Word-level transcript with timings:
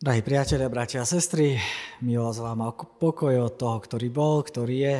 Drahí 0.00 0.24
priatelia, 0.24 0.72
bratia 0.72 1.04
a 1.04 1.04
sestry, 1.04 1.60
milosť 2.00 2.40
vám 2.40 2.64
a 2.64 2.72
pokoj 2.72 3.36
od 3.36 3.52
toho, 3.60 3.76
ktorý 3.84 4.08
bol, 4.08 4.40
ktorý 4.40 4.76
je 4.80 4.96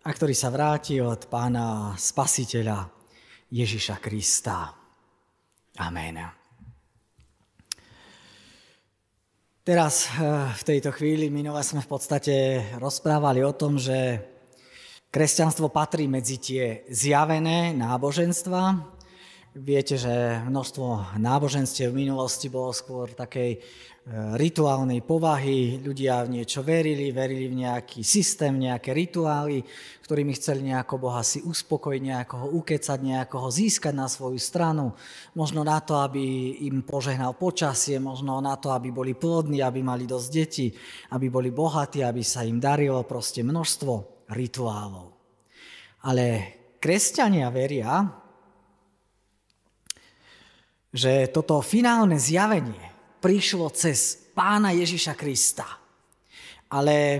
a 0.00 0.08
ktorý 0.08 0.32
sa 0.32 0.48
vráti 0.48 0.96
od 0.96 1.28
pána 1.28 1.92
spasiteľa 1.92 2.88
Ježiša 3.52 4.00
Krista. 4.00 4.72
Amen. 5.76 6.24
Teraz 9.60 10.08
eh, 10.16 10.24
v 10.56 10.62
tejto 10.72 10.88
chvíli 10.96 11.28
minule 11.28 11.60
sme 11.60 11.84
v 11.84 11.90
podstate 11.92 12.64
rozprávali 12.80 13.44
o 13.44 13.52
tom, 13.52 13.76
že 13.76 14.24
kresťanstvo 15.12 15.68
patrí 15.68 16.08
medzi 16.08 16.40
tie 16.40 16.88
zjavené 16.88 17.76
náboženstva, 17.76 18.93
Viete, 19.54 19.94
že 19.94 20.42
množstvo 20.50 21.14
náboženstiev 21.18 21.94
v 21.94 22.02
minulosti 22.06 22.50
bolo 22.50 22.74
skôr 22.74 23.06
takej 23.14 23.62
E, 24.04 24.36
rituálnej 24.36 25.00
povahy, 25.00 25.80
ľudia 25.80 26.28
v 26.28 26.36
niečo 26.36 26.60
verili, 26.60 27.08
verili 27.08 27.48
v 27.48 27.64
nejaký 27.64 28.04
systém, 28.04 28.52
nejaké 28.52 28.92
rituály, 28.92 29.64
ktorými 30.04 30.36
chceli 30.36 30.60
nejako 30.60 31.08
Boha 31.08 31.24
si 31.24 31.40
uspokojiť, 31.40 32.02
nejako 32.04 32.34
ho 32.36 32.48
ukecať, 32.60 33.00
nejako 33.00 33.36
ho 33.40 33.48
získať 33.48 33.96
na 33.96 34.04
svoju 34.04 34.36
stranu, 34.36 34.92
možno 35.32 35.64
na 35.64 35.80
to, 35.80 35.96
aby 36.04 36.20
im 36.68 36.84
požehnal 36.84 37.32
počasie, 37.32 37.96
možno 37.96 38.44
na 38.44 38.60
to, 38.60 38.76
aby 38.76 38.92
boli 38.92 39.16
plodní, 39.16 39.64
aby 39.64 39.80
mali 39.80 40.04
dosť 40.04 40.28
detí, 40.28 40.68
aby 41.16 41.32
boli 41.32 41.48
bohatí, 41.48 42.04
aby 42.04 42.20
sa 42.20 42.44
im 42.44 42.60
darilo 42.60 43.00
proste 43.08 43.40
množstvo 43.40 44.28
rituálov. 44.36 45.16
Ale 46.04 46.24
kresťania 46.76 47.48
veria, 47.48 48.04
že 50.94 51.26
toto 51.34 51.58
finálne 51.58 52.14
zjavenie, 52.14 52.94
prišlo 53.18 53.66
cez 53.74 54.30
pána 54.30 54.70
Ježiša 54.70 55.18
Krista. 55.18 55.66
Ale 56.70 57.18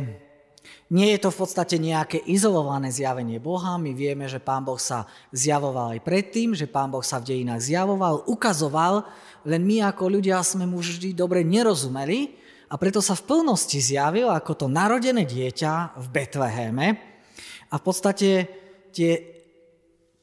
nie 0.94 1.10
je 1.10 1.26
to 1.26 1.34
v 1.34 1.40
podstate 1.42 1.74
nejaké 1.82 2.22
izolované 2.30 2.94
zjavenie 2.94 3.42
Boha. 3.42 3.74
My 3.82 3.90
vieme, 3.90 4.30
že 4.30 4.38
Pán 4.38 4.62
Boh 4.62 4.78
sa 4.78 5.10
zjavoval 5.34 5.98
aj 5.98 6.06
predtým, 6.06 6.54
že 6.54 6.70
Pán 6.70 6.94
Boh 6.94 7.02
sa 7.02 7.18
v 7.18 7.34
dejinách 7.34 7.66
zjavoval, 7.66 8.22
ukazoval, 8.30 9.02
len 9.42 9.66
my 9.66 9.90
ako 9.90 10.06
ľudia 10.06 10.38
sme 10.46 10.70
mu 10.70 10.78
vždy 10.78 11.10
dobre 11.10 11.42
nerozumeli 11.42 12.38
a 12.70 12.78
preto 12.78 13.02
sa 13.02 13.18
v 13.18 13.26
plnosti 13.26 13.82
zjavil 13.82 14.30
ako 14.30 14.54
to 14.54 14.66
narodené 14.70 15.26
dieťa 15.26 15.98
v 15.98 16.06
Betleheme. 16.14 16.86
A 17.72 17.74
v 17.74 17.82
podstate 17.82 18.30
tie, 18.94 19.12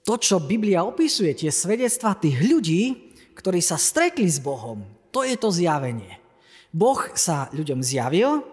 to, 0.08 0.15
čo 0.15 0.39
Biblia 0.39 0.88
opisuje, 0.88 1.36
tie 1.36 1.52
svedectvá 1.52 2.15
tých 2.15 2.39
ľudí, 2.47 3.11
ktorí 3.42 3.58
sa 3.58 3.81
stretli 3.81 4.30
s 4.30 4.38
Bohom, 4.38 4.86
to 5.09 5.25
je 5.25 5.34
to 5.34 5.50
zjavenie. 5.50 6.22
Boh 6.70 7.02
sa 7.17 7.50
ľuďom 7.50 7.81
zjavil 7.81 8.45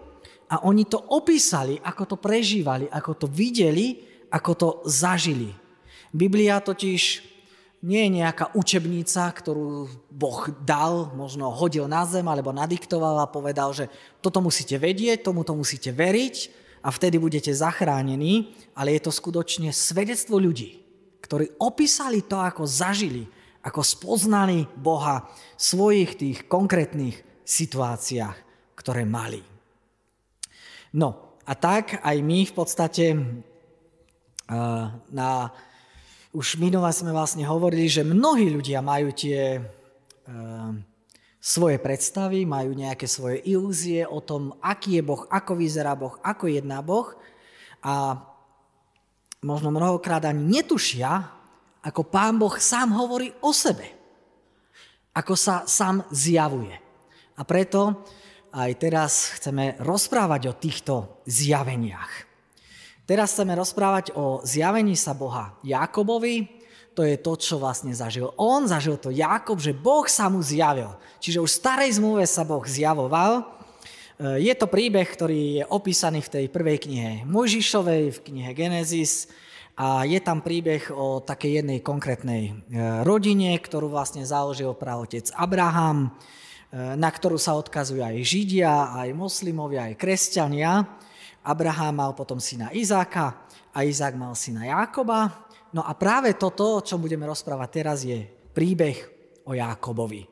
a 0.49 0.65
oni 0.65 0.89
to 0.89 0.97
opísali, 0.97 1.77
ako 1.77 2.03
to 2.09 2.15
prežívali, 2.17 2.89
ako 2.89 3.11
to 3.13 3.27
videli, 3.29 4.01
ako 4.33 4.51
to 4.57 4.69
zažili. 4.89 5.53
Biblia 6.09 6.57
totiž 6.57 7.29
nie 7.85 8.01
je 8.09 8.15
nejaká 8.19 8.51
učebnica, 8.57 9.29
ktorú 9.29 9.87
Boh 10.11 10.51
dal, 10.65 11.13
možno 11.15 11.47
hodil 11.53 11.87
na 11.87 12.03
zem 12.03 12.25
alebo 12.27 12.51
nadiktoval 12.51 13.23
a 13.23 13.31
povedal, 13.31 13.71
že 13.71 13.87
toto 14.19 14.43
musíte 14.43 14.75
vedieť, 14.75 15.23
tomuto 15.23 15.55
musíte 15.55 15.93
veriť 15.95 16.35
a 16.83 16.91
vtedy 16.91 17.21
budete 17.21 17.53
zachránení, 17.55 18.51
ale 18.75 18.97
je 18.97 19.01
to 19.07 19.15
skutočne 19.15 19.71
svedectvo 19.71 20.41
ľudí, 20.41 20.81
ktorí 21.23 21.55
opísali 21.61 22.19
to, 22.25 22.41
ako 22.41 22.67
zažili, 22.67 23.31
ako 23.63 23.81
spoznali 23.83 24.65
Boha 24.79 25.27
v 25.55 25.61
svojich 25.61 26.11
tých 26.15 26.37
konkrétnych 26.47 27.19
situáciách, 27.43 28.37
ktoré 28.79 29.03
mali. 29.03 29.43
No 30.95 31.37
a 31.43 31.53
tak 31.57 31.99
aj 32.01 32.17
my 32.23 32.39
v 32.45 32.53
podstate 32.53 33.05
na, 35.11 35.29
už 36.33 36.57
minule 36.57 36.89
sme 36.93 37.13
vlastne 37.13 37.45
hovorili, 37.45 37.85
že 37.89 38.05
mnohí 38.05 38.49
ľudia 38.49 38.81
majú 38.81 39.13
tie 39.13 39.61
svoje 41.39 41.77
predstavy, 41.79 42.43
majú 42.43 42.75
nejaké 42.75 43.07
svoje 43.07 43.41
ilúzie 43.47 44.03
o 44.03 44.19
tom, 44.19 44.53
aký 44.59 44.99
je 44.99 45.03
Boh, 45.03 45.23
ako 45.31 45.55
vyzerá 45.55 45.95
Boh, 45.95 46.19
ako 46.19 46.51
jedná 46.51 46.83
Boh 46.83 47.15
a 47.79 48.19
možno 49.39 49.71
mnohokrát 49.71 50.27
ani 50.27 50.59
netušia, 50.59 51.38
ako 51.89 52.05
pán 52.05 52.37
Boh 52.37 52.53
sám 52.53 52.93
hovorí 52.93 53.33
o 53.41 53.49
sebe. 53.49 53.89
Ako 55.17 55.33
sa 55.33 55.65
sám 55.65 56.05
zjavuje. 56.13 56.77
A 57.33 57.41
preto 57.41 58.05
aj 58.53 58.77
teraz 58.77 59.33
chceme 59.41 59.73
rozprávať 59.81 60.53
o 60.53 60.57
týchto 60.57 61.25
zjaveniach. 61.25 62.29
Teraz 63.09 63.33
chceme 63.33 63.57
rozprávať 63.57 64.13
o 64.13 64.45
zjavení 64.45 64.93
sa 64.93 65.17
Boha 65.17 65.57
Jakobovi, 65.65 66.61
to 66.93 67.01
je 67.07 67.15
to, 67.15 67.33
čo 67.39 67.55
vlastne 67.57 67.95
zažil 67.95 68.35
on, 68.35 68.67
zažil 68.67 68.99
to 68.99 69.09
Jakob, 69.09 69.57
že 69.57 69.71
Boh 69.71 70.03
sa 70.05 70.27
mu 70.27 70.43
zjavil. 70.43 70.93
Čiže 71.23 71.39
už 71.41 71.47
v 71.47 71.61
starej 71.63 71.91
zmluve 71.95 72.27
sa 72.27 72.43
Boh 72.43 72.61
zjavoval. 72.61 73.47
Je 74.19 74.51
to 74.51 74.67
príbeh, 74.67 75.07
ktorý 75.07 75.41
je 75.57 75.65
opísaný 75.71 76.19
v 76.19 76.33
tej 76.37 76.45
prvej 76.51 76.77
knihe 76.83 77.11
Mojžišovej, 77.23 78.03
v 78.13 78.19
knihe 78.19 78.51
Genesis, 78.51 79.31
a 79.79 80.03
je 80.03 80.19
tam 80.19 80.43
príbeh 80.43 80.91
o 80.91 81.23
takej 81.23 81.63
jednej 81.63 81.79
konkrétnej 81.79 82.51
e, 82.51 82.53
rodine, 83.07 83.55
ktorú 83.55 83.87
vlastne 83.87 84.27
založil 84.27 84.75
praotec 84.75 85.31
Abraham, 85.39 86.11
e, 86.67 86.99
na 86.99 87.07
ktorú 87.07 87.39
sa 87.39 87.55
odkazujú 87.55 88.03
aj 88.03 88.19
Židia, 88.19 88.91
aj 88.91 89.15
moslimovia, 89.15 89.87
aj 89.87 89.95
kresťania. 89.95 90.83
Abraham 91.47 91.95
mal 91.95 92.11
potom 92.11 92.43
syna 92.43 92.75
Izáka 92.75 93.47
a 93.71 93.87
Izák 93.87 94.19
mal 94.19 94.35
syna 94.35 94.67
Jákoba. 94.67 95.47
No 95.71 95.87
a 95.87 95.95
práve 95.95 96.35
toto, 96.35 96.83
o 96.83 96.83
čom 96.83 96.99
budeme 96.99 97.23
rozprávať 97.23 97.69
teraz, 97.71 98.03
je 98.03 98.27
príbeh 98.51 98.99
o 99.47 99.55
Jákobovi. 99.55 100.27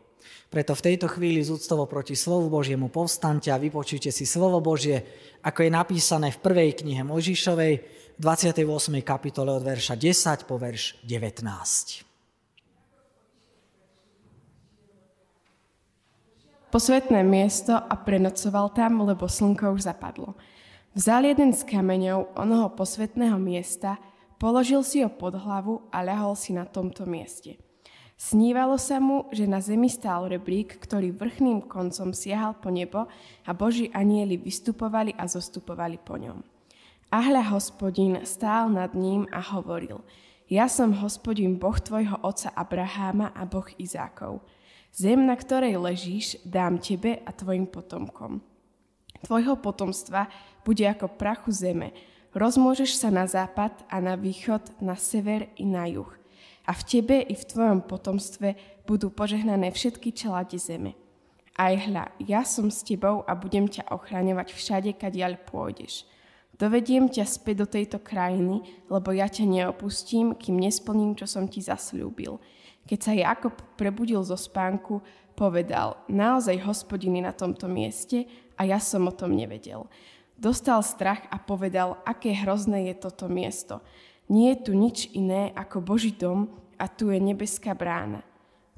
Preto 0.52 0.76
v 0.76 0.86
tejto 0.92 1.08
chvíli 1.08 1.40
z 1.40 1.56
úctovo 1.56 1.88
proti 1.88 2.20
slovu 2.20 2.52
Božiemu 2.52 2.92
povstante 2.92 3.48
a 3.48 3.60
vypočujte 3.60 4.12
si 4.12 4.28
slovo 4.28 4.60
Božie, 4.60 5.08
ako 5.40 5.64
je 5.64 5.72
napísané 5.72 6.36
v 6.36 6.40
prvej 6.44 6.84
knihe 6.84 7.04
Mojžišovej, 7.08 7.74
28. 8.18 8.66
kapitole 9.06 9.54
od 9.54 9.62
verša 9.62 9.94
10 9.94 10.50
po 10.50 10.58
verš 10.58 10.98
19. 11.06 11.46
Posvetné 16.74 17.22
miesto 17.22 17.78
a 17.78 17.94
prenocoval 17.94 18.74
tam, 18.74 19.06
lebo 19.06 19.30
slnko 19.30 19.78
už 19.78 19.86
zapadlo. 19.86 20.34
Vzal 20.98 21.30
jeden 21.30 21.54
z 21.54 21.62
kameňov 21.62 22.34
onoho 22.34 22.74
posvetného 22.74 23.38
miesta, 23.38 24.02
položil 24.42 24.82
si 24.82 25.06
ho 25.06 25.14
pod 25.14 25.38
hlavu 25.38 25.86
a 25.94 26.02
ľahol 26.02 26.34
si 26.34 26.58
na 26.58 26.66
tomto 26.66 27.06
mieste. 27.06 27.62
Snívalo 28.18 28.82
sa 28.82 28.98
mu, 28.98 29.30
že 29.30 29.46
na 29.46 29.62
zemi 29.62 29.94
stál 29.94 30.26
rebrík, 30.26 30.82
ktorý 30.82 31.14
vrchným 31.14 31.70
koncom 31.70 32.18
siahal 32.18 32.58
po 32.58 32.74
nebo 32.74 33.06
a 33.46 33.54
Boží 33.54 33.94
anieli 33.94 34.42
vystupovali 34.42 35.14
a 35.14 35.30
zostupovali 35.30 36.02
po 36.02 36.18
ňom. 36.18 36.57
A 37.08 37.24
hľa 37.24 37.56
hospodin 37.56 38.20
stál 38.28 38.68
nad 38.68 38.92
ním 38.92 39.32
a 39.32 39.40
hovoril, 39.40 40.04
ja 40.52 40.68
som 40.68 40.92
hospodin 40.92 41.56
Boh 41.56 41.80
tvojho 41.80 42.20
otca 42.20 42.52
Abraháma 42.52 43.32
a 43.32 43.48
Boh 43.48 43.68
Izákov. 43.80 44.44
Zem, 44.92 45.24
na 45.24 45.40
ktorej 45.40 45.80
ležíš, 45.80 46.36
dám 46.44 46.84
tebe 46.84 47.24
a 47.24 47.32
tvojim 47.32 47.64
potomkom. 47.64 48.44
Tvojho 49.24 49.56
potomstva 49.56 50.28
bude 50.68 50.84
ako 50.84 51.16
prachu 51.16 51.56
zeme. 51.56 51.96
Rozmôžeš 52.36 53.00
sa 53.00 53.08
na 53.08 53.24
západ 53.24 53.88
a 53.88 54.04
na 54.04 54.20
východ, 54.20 54.76
na 54.84 55.00
sever 55.00 55.48
i 55.56 55.64
na 55.64 55.88
juh. 55.88 56.12
A 56.68 56.76
v 56.76 56.82
tebe 56.84 57.24
i 57.24 57.36
v 57.40 57.48
tvojom 57.48 57.88
potomstve 57.88 58.84
budú 58.84 59.16
požehnané 59.16 59.72
všetky 59.72 60.12
čelade 60.12 60.60
zeme. 60.60 60.92
Aj 61.56 61.72
hľa, 61.72 62.12
ja 62.20 62.44
som 62.44 62.68
s 62.68 62.84
tebou 62.84 63.24
a 63.24 63.32
budem 63.32 63.72
ťa 63.72 63.96
ochraňovať 63.96 64.52
všade, 64.52 64.92
kadiaľ 65.00 65.40
pôjdeš 65.48 66.04
Dovediem 66.58 67.06
ťa 67.06 67.26
späť 67.30 67.56
do 67.62 67.68
tejto 67.70 68.02
krajiny, 68.02 68.66
lebo 68.90 69.14
ja 69.14 69.30
ťa 69.30 69.46
neopustím, 69.46 70.34
kým 70.34 70.58
nesplním, 70.58 71.14
čo 71.14 71.30
som 71.30 71.46
ti 71.46 71.62
zasľúbil. 71.62 72.42
Keď 72.90 73.00
sa 73.00 73.14
Jakob 73.14 73.54
prebudil 73.78 74.26
zo 74.26 74.34
spánku, 74.34 75.06
povedal, 75.38 76.02
naozaj 76.10 76.66
hospodiny 76.66 77.22
na 77.22 77.30
tomto 77.30 77.70
mieste 77.70 78.26
a 78.58 78.66
ja 78.66 78.82
som 78.82 79.06
o 79.06 79.14
tom 79.14 79.38
nevedel. 79.38 79.86
Dostal 80.34 80.82
strach 80.82 81.30
a 81.30 81.38
povedal, 81.38 82.02
aké 82.02 82.34
hrozné 82.34 82.90
je 82.90 83.06
toto 83.06 83.30
miesto. 83.30 83.86
Nie 84.26 84.58
je 84.58 84.70
tu 84.70 84.72
nič 84.74 85.14
iné 85.14 85.54
ako 85.54 85.86
Boží 85.86 86.10
dom 86.10 86.50
a 86.82 86.90
tu 86.90 87.14
je 87.14 87.22
nebeská 87.22 87.78
brána. 87.78 88.26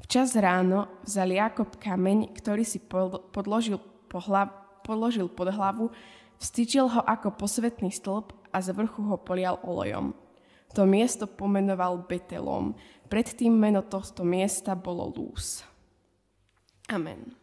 Včas 0.03 0.35
ráno 0.35 0.91
vzal 1.07 1.31
Jakob 1.31 1.79
kameň, 1.79 2.35
ktorý 2.35 2.67
si 2.67 2.83
podložil, 3.31 3.79
po 4.11 4.19
hlav, 4.19 4.51
podložil 4.83 5.31
pod 5.31 5.47
hlavu 5.47 5.91
Vstýčil 6.39 6.87
ho 6.87 7.01
ako 7.03 7.35
posvetný 7.35 7.91
stĺp 7.91 8.31
a 8.55 8.63
z 8.63 8.71
vrchu 8.71 9.03
ho 9.11 9.19
polial 9.19 9.59
olejom. 9.61 10.15
To 10.73 10.87
miesto 10.87 11.27
pomenoval 11.27 12.07
Betelom. 12.07 12.79
Predtým 13.11 13.51
meno 13.51 13.83
tohto 13.83 14.23
miesta 14.23 14.77
bolo 14.77 15.11
Lús. 15.11 15.65
Amen. 16.87 17.35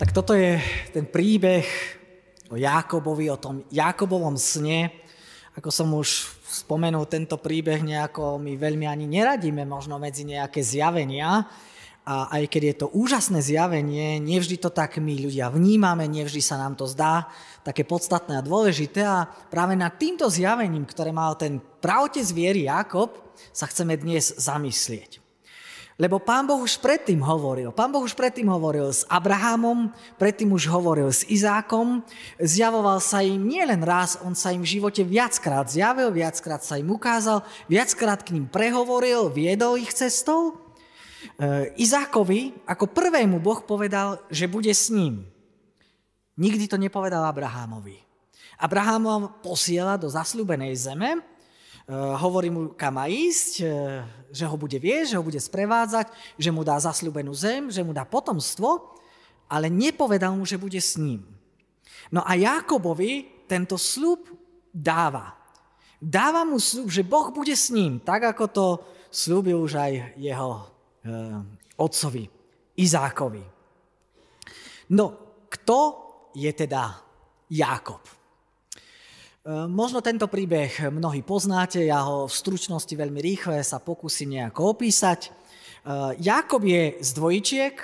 Tak 0.00 0.10
toto 0.10 0.34
je 0.34 0.58
ten 0.90 1.06
príbeh 1.06 1.66
o 2.50 2.56
Jákobovi, 2.58 3.30
o 3.30 3.38
tom 3.38 3.62
Jákobovom 3.70 4.34
sne. 4.40 4.90
Ako 5.52 5.68
som 5.68 5.92
už 5.92 6.32
spomenul, 6.48 7.04
tento 7.04 7.36
príbeh 7.36 7.84
nejako 7.84 8.40
my 8.40 8.56
veľmi 8.56 8.88
ani 8.88 9.04
neradíme 9.04 9.68
možno 9.68 10.00
medzi 10.00 10.24
nejaké 10.24 10.64
zjavenia, 10.64 11.44
a 12.02 12.26
aj 12.34 12.50
keď 12.50 12.62
je 12.62 12.76
to 12.82 12.86
úžasné 12.90 13.38
zjavenie, 13.38 14.18
nevždy 14.18 14.58
to 14.58 14.74
tak 14.74 14.98
my 14.98 15.14
ľudia 15.14 15.54
vnímame, 15.54 16.10
nevždy 16.10 16.42
sa 16.42 16.58
nám 16.58 16.74
to 16.74 16.90
zdá 16.90 17.30
také 17.62 17.86
podstatné 17.86 18.42
a 18.42 18.42
dôležité. 18.42 19.06
A 19.06 19.30
práve 19.50 19.78
nad 19.78 19.94
týmto 19.94 20.26
zjavením, 20.26 20.82
ktoré 20.82 21.14
mal 21.14 21.38
ten 21.38 21.62
pravotec 21.78 22.26
viery 22.34 22.66
Jakob, 22.66 23.14
sa 23.54 23.70
chceme 23.70 23.94
dnes 23.94 24.34
zamyslieť. 24.34 25.22
Lebo 26.00 26.18
pán 26.18 26.48
Boh 26.48 26.58
už 26.58 26.82
predtým 26.82 27.22
hovoril. 27.22 27.70
Pán 27.70 27.94
Boh 27.94 28.02
už 28.02 28.18
predtým 28.18 28.50
hovoril 28.50 28.90
s 28.90 29.06
Abrahamom, 29.06 29.92
predtým 30.18 30.50
už 30.50 30.66
hovoril 30.66 31.06
s 31.12 31.22
Izákom. 31.28 32.02
Zjavoval 32.40 32.98
sa 32.98 33.22
im 33.22 33.46
nielen 33.46 33.84
raz, 33.86 34.18
on 34.24 34.34
sa 34.34 34.50
im 34.50 34.64
v 34.64 34.80
živote 34.80 35.04
viackrát 35.06 35.70
zjavil, 35.70 36.10
viackrát 36.10 36.64
sa 36.64 36.80
im 36.80 36.90
ukázal, 36.90 37.46
viackrát 37.70 38.24
k 38.24 38.34
ním 38.34 38.50
prehovoril, 38.50 39.30
viedol 39.30 39.78
ich 39.78 39.94
cestou. 39.94 40.61
E, 41.38 41.70
Izákovi 41.78 42.66
ako 42.66 42.90
prvému 42.90 43.38
Boh 43.38 43.62
povedal, 43.62 44.18
že 44.28 44.50
bude 44.50 44.70
s 44.70 44.90
ním. 44.90 45.22
Nikdy 46.34 46.66
to 46.66 46.80
nepovedal 46.80 47.22
Abrahámovi. 47.28 48.00
Abraham 48.58 49.02
ho 49.06 49.16
posiela 49.42 49.98
do 49.98 50.10
zasľúbenej 50.10 50.74
zeme, 50.74 51.18
e, 51.18 51.20
hovorí 51.94 52.50
mu, 52.50 52.74
kam 52.74 52.98
má 52.98 53.06
ísť, 53.06 53.52
e, 53.62 53.64
že 54.34 54.44
ho 54.46 54.56
bude 54.58 54.78
viesť, 54.78 55.14
že 55.14 55.18
ho 55.18 55.24
bude 55.24 55.38
sprevádzať, 55.38 56.10
že 56.38 56.50
mu 56.50 56.66
dá 56.66 56.78
zasľúbenú 56.78 57.30
zem, 57.34 57.70
že 57.70 57.86
mu 57.86 57.94
dá 57.94 58.02
potomstvo, 58.02 58.98
ale 59.46 59.70
nepovedal 59.70 60.34
mu, 60.34 60.42
že 60.42 60.58
bude 60.58 60.78
s 60.80 60.98
ním. 60.98 61.22
No 62.10 62.24
a 62.24 62.34
Jakobovi 62.34 63.44
tento 63.46 63.76
slub 63.76 64.26
dáva. 64.72 65.38
Dáva 66.02 66.42
mu 66.42 66.58
slub, 66.58 66.90
že 66.90 67.06
Boh 67.06 67.30
bude 67.30 67.54
s 67.54 67.70
ním, 67.70 68.02
tak 68.02 68.34
ako 68.34 68.44
to 68.50 68.66
slúbil 69.12 69.62
už 69.62 69.78
aj 69.78 69.92
jeho 70.18 70.71
Eh, 70.71 70.71
otcovi 71.76 72.24
Izákovi. 72.78 73.44
No, 74.92 75.04
kto 75.48 75.78
je 76.32 76.50
teda 76.52 76.96
Jákob? 77.52 78.02
Eh, 79.42 79.66
možno 79.66 79.98
tento 79.98 80.30
príbeh 80.30 80.86
mnohí 80.86 81.26
poznáte, 81.26 81.82
ja 81.82 82.06
ho 82.06 82.30
v 82.30 82.38
stručnosti 82.38 82.94
veľmi 82.94 83.18
rýchle 83.18 83.58
sa 83.66 83.82
pokúsim 83.82 84.30
nejako 84.30 84.78
opísať. 84.78 85.28
Eh, 85.28 86.22
Jákob 86.22 86.62
je 86.62 86.82
z 87.02 87.10
dvojčiek, 87.10 87.74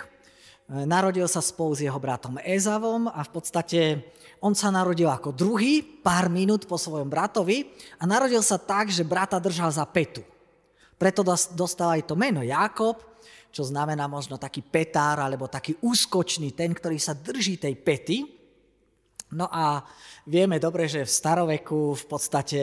narodil 0.68 1.24
sa 1.24 1.40
spolu 1.40 1.72
s 1.72 1.80
jeho 1.80 1.96
bratom 1.96 2.36
Ezavom 2.44 3.08
a 3.08 3.24
v 3.24 3.30
podstate 3.32 3.80
on 4.36 4.52
sa 4.52 4.68
narodil 4.68 5.08
ako 5.08 5.32
druhý, 5.32 5.80
pár 5.80 6.28
minút 6.28 6.68
po 6.68 6.76
svojom 6.76 7.08
bratovi 7.08 7.72
a 7.96 8.04
narodil 8.04 8.44
sa 8.44 8.60
tak, 8.60 8.92
že 8.92 9.00
brata 9.00 9.40
držal 9.40 9.72
za 9.72 9.88
petu. 9.88 10.20
Preto 11.00 11.24
dostal 11.56 11.96
aj 11.96 12.04
to 12.04 12.14
meno 12.20 12.44
Jákob, 12.44 13.00
čo 13.58 13.66
znamená 13.66 14.06
možno 14.06 14.38
taký 14.38 14.62
petár 14.62 15.18
alebo 15.18 15.50
taký 15.50 15.74
úskočný, 15.82 16.54
ten, 16.54 16.70
ktorý 16.70 16.94
sa 16.94 17.18
drží 17.18 17.58
tej 17.58 17.74
pety. 17.74 18.22
No 19.34 19.50
a 19.50 19.82
vieme 20.30 20.62
dobre, 20.62 20.86
že 20.86 21.02
v 21.02 21.10
staroveku 21.10 21.98
v 21.98 22.04
podstate 22.06 22.60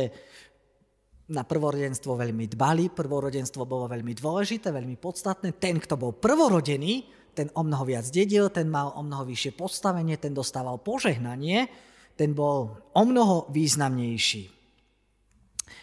na 1.35 1.43
prvorodenstvo 1.43 2.15
veľmi 2.15 2.47
dbali, 2.47 2.95
prvorodenstvo 2.95 3.67
bolo 3.67 3.91
veľmi 3.91 4.15
dôležité, 4.15 4.71
veľmi 4.71 4.95
podstatné. 4.95 5.59
Ten, 5.59 5.83
kto 5.83 5.99
bol 5.99 6.15
prvorodený, 6.15 7.11
ten 7.35 7.51
o 7.51 7.67
mnoho 7.67 7.83
viac 7.83 8.07
dedil, 8.07 8.47
ten 8.47 8.71
mal 8.71 8.95
o 8.95 9.03
mnoho 9.03 9.27
vyššie 9.27 9.51
postavenie, 9.51 10.15
ten 10.15 10.31
dostával 10.31 10.79
požehnanie, 10.79 11.67
ten 12.15 12.31
bol 12.31 12.71
o 12.95 13.03
mnoho 13.03 13.51
významnejší. 13.51 14.47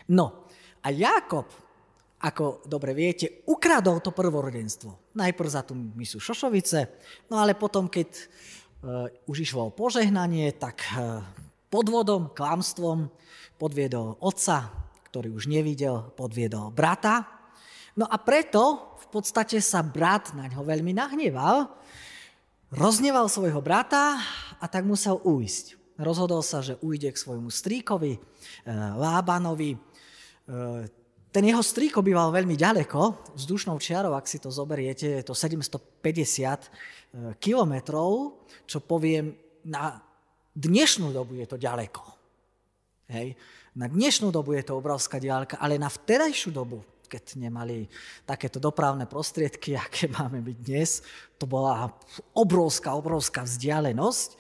No 0.09 0.49
a 0.81 0.89
Jakob 0.89 1.62
ako 2.23 2.63
dobre 2.71 2.95
viete, 2.95 3.43
ukradol 3.51 3.99
to 3.99 4.15
prvorodenstvo. 4.15 5.19
Najprv 5.19 5.49
za 5.51 5.67
tú 5.67 5.75
misu 5.75 6.23
Šošovice, 6.23 6.87
no 7.27 7.43
ale 7.43 7.59
potom, 7.59 7.91
keď 7.91 8.09
uh, 8.15 9.11
už 9.27 9.43
išlo 9.43 9.75
požehnanie, 9.75 10.55
tak 10.55 10.87
uh, 10.95 11.27
podvodom, 11.67 12.31
klamstvom 12.31 13.11
podviedol 13.59 14.23
otca, 14.23 14.71
ktorý 15.11 15.35
už 15.35 15.51
nevidel, 15.51 16.15
podviedol 16.15 16.71
brata. 16.71 17.27
No 17.99 18.07
a 18.07 18.17
preto 18.23 18.95
v 19.03 19.07
podstate 19.11 19.59
sa 19.59 19.83
brat 19.83 20.31
na 20.39 20.47
ňo 20.47 20.63
veľmi 20.63 20.95
nahneval, 20.95 21.75
rozneval 22.71 23.27
svojho 23.27 23.59
brata 23.59 24.23
a 24.63 24.65
tak 24.71 24.87
musel 24.87 25.19
uísť. 25.27 25.75
Rozhodol 25.99 26.41
sa, 26.47 26.63
že 26.63 26.79
ujde 26.81 27.11
k 27.11 27.19
svojmu 27.19 27.51
stríkovi, 27.51 28.15
uh, 28.15 28.95
Lábanovi, 28.95 29.75
ten 31.33 31.49
jeho 31.49 31.65
strýk 31.65 31.97
obýval 31.97 32.29
veľmi 32.29 32.53
ďaleko, 32.53 33.33
vzdušnou 33.41 33.81
čiarou, 33.81 34.13
ak 34.13 34.29
si 34.29 34.37
to 34.37 34.53
zoberiete, 34.53 35.25
je 35.25 35.25
to 35.25 35.33
750 35.33 35.81
e, 36.05 36.57
kilometrov, 37.41 38.37
čo 38.69 38.85
poviem, 38.85 39.33
na 39.65 39.97
dnešnú 40.53 41.09
dobu 41.09 41.41
je 41.41 41.49
to 41.49 41.57
ďaleko. 41.57 42.05
Hej. 43.09 43.33
Na 43.73 43.89
dnešnú 43.89 44.29
dobu 44.29 44.53
je 44.53 44.65
to 44.69 44.77
obrovská 44.77 45.17
diálka, 45.17 45.57
ale 45.57 45.81
na 45.81 45.89
vtedajšiu 45.89 46.53
dobu, 46.53 46.85
keď 47.13 47.37
nemali 47.37 47.85
takéto 48.25 48.57
dopravné 48.57 49.05
prostriedky, 49.05 49.77
aké 49.85 50.09
máme 50.09 50.41
byť 50.41 50.59
dnes, 50.65 51.05
to 51.37 51.45
bola 51.45 51.93
obrovská, 52.33 52.97
obrovská 52.97 53.45
vzdialenosť. 53.45 54.31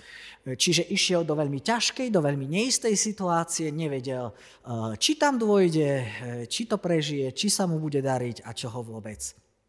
Čiže 0.42 0.90
išiel 0.90 1.22
do 1.22 1.38
veľmi 1.38 1.62
ťažkej, 1.62 2.10
do 2.10 2.18
veľmi 2.18 2.50
neistej 2.50 2.98
situácie, 2.98 3.70
nevedel, 3.70 4.34
eh, 4.34 4.98
či 4.98 5.14
tam 5.14 5.38
dôjde, 5.38 5.90
eh, 6.02 6.06
či 6.50 6.66
to 6.66 6.82
prežije, 6.82 7.30
či 7.30 7.46
sa 7.46 7.70
mu 7.70 7.78
bude 7.78 8.02
dariť 8.02 8.42
a 8.42 8.50
čo 8.50 8.66
ho 8.74 8.82
vôbec 8.82 9.22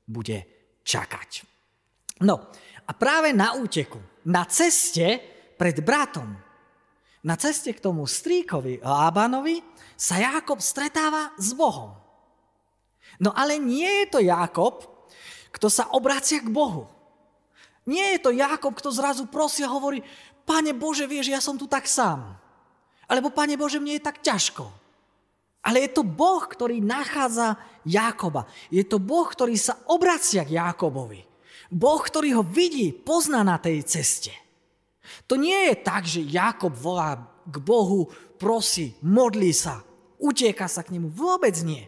bude 0.09 0.41
čakať. 0.81 1.45
No 2.25 2.49
a 2.89 2.91
práve 2.97 3.37
na 3.37 3.53
úteku, 3.53 4.01
na 4.25 4.49
ceste 4.49 5.21
pred 5.61 5.77
bratom, 5.85 6.33
na 7.23 7.39
ceste 7.39 7.71
k 7.71 7.79
tomu 7.79 8.03
stríkovi 8.09 8.83
Lábanovi 8.83 9.61
sa 9.95 10.19
Jákob 10.19 10.59
stretáva 10.59 11.31
s 11.39 11.55
Bohom. 11.55 12.02
No 13.21 13.33
ale 13.33 13.61
nie 13.61 14.05
je 14.05 14.17
to 14.17 14.19
Jákob, 14.21 14.85
kto 15.53 15.67
sa 15.69 15.89
obracia 15.93 16.41
k 16.41 16.49
Bohu. 16.49 16.89
Nie 17.85 18.15
je 18.17 18.19
to 18.23 18.31
Jákob, 18.31 18.73
kto 18.79 18.89
zrazu 18.89 19.27
prosí 19.27 19.61
a 19.61 19.69
hovorí, 19.69 20.01
Pane 20.43 20.75
Bože, 20.75 21.07
vieš, 21.07 21.31
ja 21.31 21.39
som 21.39 21.55
tu 21.55 21.67
tak 21.67 21.87
sám. 21.87 22.35
Alebo 23.07 23.31
Pane 23.31 23.55
Bože, 23.55 23.79
mne 23.79 23.99
je 23.99 24.07
tak 24.07 24.19
ťažko. 24.23 24.67
Ale 25.63 25.87
je 25.87 25.95
to 25.95 26.03
Boh, 26.03 26.43
ktorý 26.43 26.83
nachádza 26.83 27.55
Jákoba. 27.87 28.47
Je 28.67 28.83
to 28.83 28.99
Boh, 28.99 29.23
ktorý 29.23 29.55
sa 29.55 29.79
obracia 29.87 30.43
k 30.43 30.59
Jákobovi. 30.59 31.23
Boh, 31.71 32.01
ktorý 32.03 32.39
ho 32.39 32.43
vidí, 32.43 32.91
pozná 32.91 33.47
na 33.47 33.55
tej 33.55 33.83
ceste. 33.87 34.35
To 35.31 35.39
nie 35.39 35.71
je 35.71 35.75
tak, 35.79 36.03
že 36.03 36.23
Jákob 36.23 36.75
volá 36.75 37.15
k 37.47 37.55
Bohu, 37.63 38.11
prosí, 38.35 38.95
modlí 38.99 39.55
sa, 39.55 39.83
utieka 40.19 40.67
sa 40.67 40.83
k 40.83 40.99
nemu. 40.99 41.07
Vôbec 41.11 41.55
nie. 41.63 41.87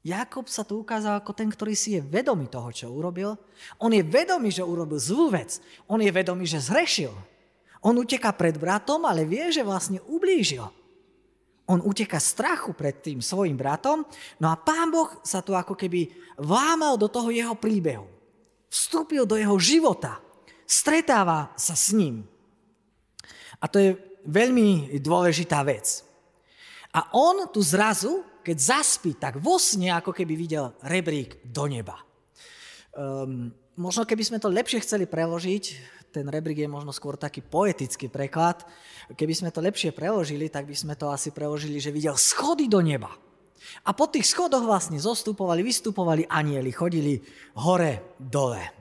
Jakob 0.00 0.48
sa 0.48 0.64
tu 0.64 0.80
ukázal 0.80 1.20
ako 1.20 1.36
ten, 1.36 1.52
ktorý 1.52 1.76
si 1.76 1.92
je 1.92 2.00
vedomý 2.00 2.48
toho, 2.48 2.72
čo 2.72 2.88
urobil. 2.88 3.36
On 3.76 3.92
je 3.92 4.00
vedomý, 4.00 4.48
že 4.48 4.64
urobil 4.64 4.96
zlú 4.96 5.28
vec. 5.28 5.60
On 5.84 6.00
je 6.00 6.08
vedomý, 6.08 6.48
že 6.48 6.56
zhrešil. 6.56 7.12
On 7.84 7.92
uteká 7.92 8.32
pred 8.32 8.56
bratom, 8.56 9.04
ale 9.04 9.28
vie, 9.28 9.52
že 9.52 9.60
vlastne 9.60 10.00
ublížil. 10.08 10.64
On 11.68 11.84
uteká 11.84 12.16
strachu 12.16 12.72
pred 12.72 12.98
tým 12.98 13.20
svojim 13.22 13.54
bratom, 13.54 14.02
no 14.42 14.46
a 14.50 14.58
pán 14.58 14.90
Boh 14.90 15.20
sa 15.22 15.38
tu 15.38 15.54
ako 15.54 15.78
keby 15.78 16.10
vlámal 16.40 16.98
do 16.98 17.06
toho 17.06 17.30
jeho 17.30 17.54
príbehu. 17.54 18.08
Vstúpil 18.72 19.22
do 19.28 19.36
jeho 19.36 19.54
života. 19.60 20.18
Stretáva 20.66 21.52
sa 21.54 21.76
s 21.76 21.92
ním. 21.94 22.26
A 23.60 23.68
to 23.68 23.76
je 23.78 23.90
veľmi 24.24 24.98
dôležitá 24.98 25.60
vec. 25.62 26.02
A 26.90 27.06
on 27.14 27.46
tu 27.52 27.62
zrazu 27.62 28.26
keď 28.40 28.56
zaspí, 28.56 29.16
tak 29.16 29.38
vo 29.38 29.60
sne 29.60 29.96
ako 29.96 30.12
keby 30.16 30.34
videl 30.36 30.72
rebrík 30.84 31.44
do 31.46 31.68
neba. 31.68 32.00
Um, 32.96 33.54
možno 33.78 34.02
keby 34.04 34.22
sme 34.26 34.38
to 34.42 34.50
lepšie 34.50 34.82
chceli 34.82 35.06
preložiť, 35.06 35.64
ten 36.10 36.26
rebrík 36.26 36.66
je 36.66 36.68
možno 36.68 36.90
skôr 36.90 37.14
taký 37.14 37.38
poetický 37.38 38.10
preklad, 38.10 38.66
keby 39.14 39.30
sme 39.30 39.50
to 39.54 39.62
lepšie 39.62 39.94
preložili, 39.94 40.50
tak 40.50 40.66
by 40.66 40.74
sme 40.74 40.94
to 40.98 41.06
asi 41.08 41.30
preložili, 41.30 41.78
že 41.78 41.94
videl 41.94 42.18
schody 42.18 42.66
do 42.66 42.82
neba. 42.82 43.14
A 43.86 43.94
po 43.94 44.10
tých 44.10 44.26
schodoch 44.26 44.66
vlastne 44.66 44.98
zostupovali, 44.98 45.62
vystupovali 45.62 46.26
anieli, 46.26 46.74
chodili 46.74 47.22
hore, 47.60 48.16
dole. 48.18 48.79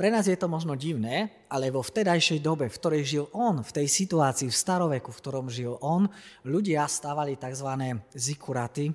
Pre 0.00 0.08
nás 0.08 0.24
je 0.24 0.32
to 0.32 0.48
možno 0.48 0.80
divné, 0.80 1.44
ale 1.52 1.68
vo 1.68 1.84
vtedajšej 1.84 2.40
dobe, 2.40 2.72
v 2.72 2.78
ktorej 2.80 3.02
žil 3.04 3.24
on, 3.36 3.60
v 3.60 3.68
tej 3.68 3.84
situácii, 3.84 4.48
v 4.48 4.56
staroveku, 4.56 5.12
v 5.12 5.20
ktorom 5.20 5.52
žil 5.52 5.76
on, 5.84 6.08
ľudia 6.48 6.88
stávali 6.88 7.36
tzv. 7.36 7.68
zikuraty. 8.16 8.88
E, 8.88 8.92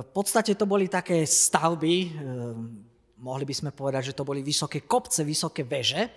v 0.00 0.10
podstate 0.16 0.56
to 0.56 0.64
boli 0.64 0.88
také 0.88 1.28
stavby, 1.28 1.94
e, 2.00 2.08
mohli 3.20 3.44
by 3.44 3.52
sme 3.52 3.70
povedať, 3.76 4.16
že 4.16 4.16
to 4.16 4.24
boli 4.24 4.40
vysoké 4.40 4.88
kopce, 4.88 5.28
vysoké 5.28 5.60
veže, 5.60 6.16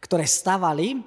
ktoré 0.00 0.24
stavali, 0.24 0.96
e, 0.96 0.98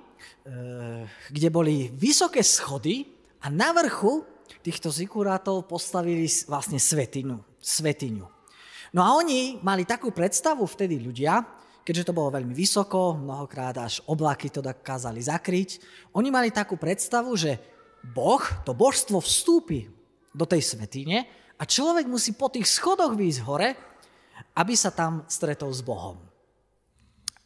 kde 1.34 1.50
boli 1.50 1.90
vysoké 1.98 2.46
schody 2.46 3.10
a 3.42 3.50
na 3.50 3.74
vrchu 3.74 4.22
týchto 4.62 4.94
zikurátov 4.94 5.66
postavili 5.66 6.30
vlastne 6.46 6.78
svetinu, 6.78 7.42
svetiňu. 7.58 8.30
No 8.94 9.02
a 9.02 9.18
oni 9.18 9.58
mali 9.66 9.82
takú 9.82 10.14
predstavu 10.14 10.62
vtedy 10.70 11.02
ľudia, 11.02 11.55
keďže 11.86 12.10
to 12.10 12.18
bolo 12.18 12.34
veľmi 12.34 12.52
vysoko, 12.52 13.14
mnohokrát 13.14 13.78
až 13.78 14.02
oblaky 14.10 14.50
to 14.50 14.66
dokázali 14.66 15.22
zakryť, 15.22 15.78
oni 16.18 16.34
mali 16.34 16.50
takú 16.50 16.82
predstavu, 16.82 17.38
že 17.38 17.62
Boh, 18.02 18.42
to 18.66 18.74
božstvo 18.74 19.22
vstúpi 19.22 19.86
do 20.34 20.50
tej 20.50 20.66
svetine 20.66 21.30
a 21.62 21.64
človek 21.64 22.10
musí 22.10 22.34
po 22.34 22.50
tých 22.50 22.66
schodoch 22.66 23.14
výjsť 23.14 23.42
hore, 23.46 23.70
aby 24.58 24.74
sa 24.74 24.90
tam 24.90 25.30
stretol 25.30 25.70
s 25.70 25.86
Bohom. 25.86 26.18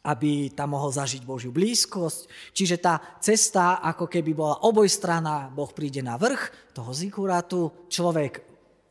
Aby 0.00 0.48
tam 0.56 0.72
mohol 0.72 0.88
zažiť 0.88 1.20
Božiu 1.28 1.52
blízkosť. 1.52 2.52
Čiže 2.56 2.76
tá 2.80 3.20
cesta 3.20 3.84
ako 3.84 4.08
keby 4.08 4.32
bola 4.32 4.64
obojstrana, 4.64 5.52
Boh 5.52 5.68
príde 5.68 6.00
na 6.00 6.16
vrch 6.16 6.72
toho 6.72 6.96
zikurátu, 6.96 7.88
človek 7.92 8.40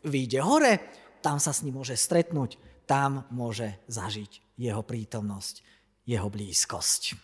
vyjde 0.06 0.40
hore, 0.46 0.74
tam 1.26 1.42
sa 1.42 1.50
s 1.50 1.66
ním 1.66 1.82
môže 1.82 1.98
stretnúť, 1.98 2.62
tam 2.86 3.26
môže 3.34 3.74
zažiť 3.90 4.49
jeho 4.60 4.84
prítomnosť, 4.84 5.64
jeho 6.04 6.28
blízkosť. 6.28 7.16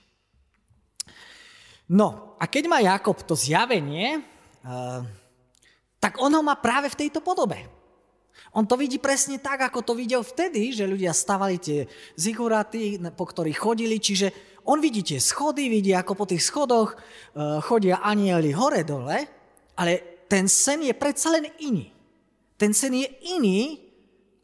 No 1.92 2.40
a 2.40 2.48
keď 2.48 2.64
má 2.72 2.80
Jakob 2.80 3.20
to 3.28 3.36
zjavenie, 3.36 4.24
eh, 4.24 5.00
tak 6.00 6.18
on 6.24 6.32
ho 6.32 6.42
má 6.42 6.56
práve 6.56 6.88
v 6.90 7.00
tejto 7.06 7.20
podobe. 7.20 7.68
On 8.56 8.64
to 8.64 8.80
vidí 8.80 9.04
presne 9.04 9.36
tak, 9.36 9.68
ako 9.68 9.84
to 9.84 9.94
videl 10.00 10.24
vtedy, 10.24 10.72
že 10.72 10.88
ľudia 10.88 11.12
stavali 11.12 11.60
tie 11.60 11.80
ziguraty, 12.16 12.96
po 13.12 13.28
ktorých 13.28 13.60
chodili, 13.60 14.00
čiže 14.00 14.32
on 14.66 14.80
vidí 14.80 15.04
tie 15.04 15.20
schody, 15.20 15.68
vidí, 15.68 15.92
ako 15.92 16.16
po 16.16 16.26
tých 16.26 16.42
schodoch 16.42 16.96
uh, 16.96 17.60
chodia 17.62 18.02
anieli 18.02 18.56
hore-dole, 18.56 19.18
ale 19.76 20.26
ten 20.32 20.48
sen 20.50 20.88
je 20.88 20.96
predsa 20.96 21.36
len 21.36 21.52
iný. 21.62 21.92
Ten 22.56 22.72
sen 22.72 22.96
je 22.96 23.08
iný, 23.36 23.85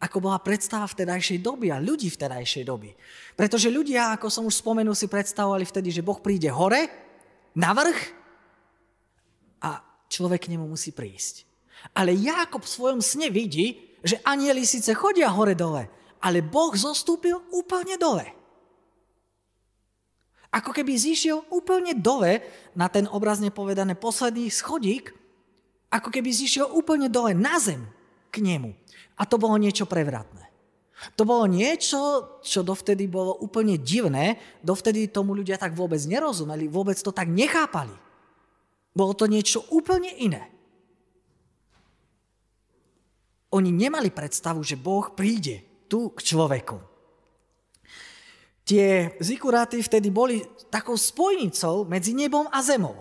ako 0.02 0.18
bola 0.18 0.42
predstava 0.42 0.90
v 0.90 0.98
tedajšej 1.06 1.46
doby 1.46 1.70
a 1.70 1.78
ľudí 1.78 2.10
v 2.10 2.20
tedajšej 2.26 2.66
doby. 2.66 2.90
Pretože 3.38 3.70
ľudia, 3.70 4.18
ako 4.18 4.34
som 4.34 4.50
už 4.50 4.58
spomenul, 4.58 4.98
si 4.98 5.06
predstavovali 5.06 5.62
vtedy, 5.62 5.94
že 5.94 6.02
Boh 6.02 6.18
príde 6.18 6.50
hore, 6.50 6.90
na 7.54 7.76
vrch 7.76 8.00
a 9.62 9.84
človek 10.10 10.48
k 10.48 10.52
nemu 10.58 10.66
musí 10.66 10.96
prísť. 10.96 11.46
Ale 11.94 12.18
Jakob 12.18 12.66
v 12.66 12.74
svojom 12.74 13.02
sne 13.04 13.30
vidí, 13.30 13.94
že 14.02 14.18
anieli 14.26 14.66
síce 14.66 14.90
chodia 14.98 15.30
hore-dole, 15.30 15.86
ale 16.24 16.40
Boh 16.42 16.74
zostúpil 16.74 17.38
úplne 17.54 18.00
dole. 18.02 18.26
Ako 20.52 20.76
keby 20.76 20.98
zišiel 20.98 21.48
úplne 21.48 21.96
dole 21.96 22.44
na 22.76 22.92
ten 22.92 23.08
obrazne 23.08 23.54
povedané 23.54 23.96
posledný 23.96 24.52
schodík, 24.52 25.16
ako 25.92 26.10
keby 26.12 26.32
zišiel 26.32 26.72
úplne 26.72 27.08
dole 27.08 27.36
na 27.36 27.60
zem 27.62 27.84
k 28.32 28.40
nemu. 28.40 28.72
A 29.20 29.28
to 29.28 29.36
bolo 29.36 29.60
niečo 29.60 29.86
prevratné. 29.86 30.52
To 31.18 31.26
bolo 31.26 31.50
niečo, 31.50 32.00
čo 32.46 32.62
dovtedy 32.62 33.10
bolo 33.10 33.34
úplne 33.42 33.82
divné, 33.82 34.38
dovtedy 34.62 35.10
tomu 35.10 35.34
ľudia 35.34 35.58
tak 35.58 35.74
vôbec 35.74 35.98
nerozumeli, 36.06 36.70
vôbec 36.70 36.98
to 36.98 37.10
tak 37.10 37.26
nechápali. 37.26 37.94
Bolo 38.94 39.14
to 39.18 39.26
niečo 39.26 39.66
úplne 39.74 40.14
iné. 40.22 40.46
Oni 43.52 43.74
nemali 43.74 44.14
predstavu, 44.14 44.62
že 44.64 44.80
Boh 44.80 45.12
príde 45.12 45.86
tu 45.92 46.14
k 46.14 46.24
človeku. 46.24 46.80
Tie 48.64 49.18
zikuráty 49.20 49.84
vtedy 49.84 50.08
boli 50.14 50.46
takou 50.72 50.96
spojnicou 50.96 51.84
medzi 51.84 52.16
nebom 52.16 52.48
a 52.48 52.62
zemou. 52.64 52.96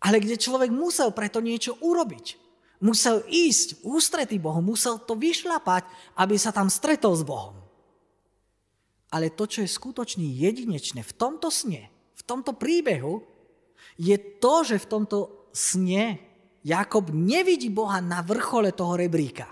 Ale 0.00 0.22
kde 0.22 0.40
človek 0.40 0.70
musel 0.72 1.12
preto 1.12 1.42
niečo 1.42 1.76
urobiť. 1.82 2.41
Musel 2.82 3.22
ísť 3.30 3.86
ústretý 3.86 4.42
Bohu, 4.42 4.58
musel 4.58 4.98
to 4.98 5.14
vyšľapať, 5.14 5.86
aby 6.18 6.34
sa 6.34 6.50
tam 6.50 6.66
stretol 6.66 7.14
s 7.14 7.22
Bohom. 7.22 7.54
Ale 9.14 9.30
to, 9.30 9.46
čo 9.46 9.62
je 9.62 9.70
skutočne 9.70 10.26
jedinečné 10.26 11.06
v 11.06 11.12
tomto 11.14 11.46
sne, 11.46 11.86
v 12.18 12.22
tomto 12.26 12.58
príbehu, 12.58 13.22
je 13.94 14.18
to, 14.42 14.66
že 14.66 14.82
v 14.82 14.90
tomto 14.90 15.18
sne 15.54 16.18
Jakob 16.66 17.14
nevidí 17.14 17.70
Boha 17.70 18.02
na 18.02 18.18
vrchole 18.18 18.74
toho 18.74 18.98
rebríka, 18.98 19.46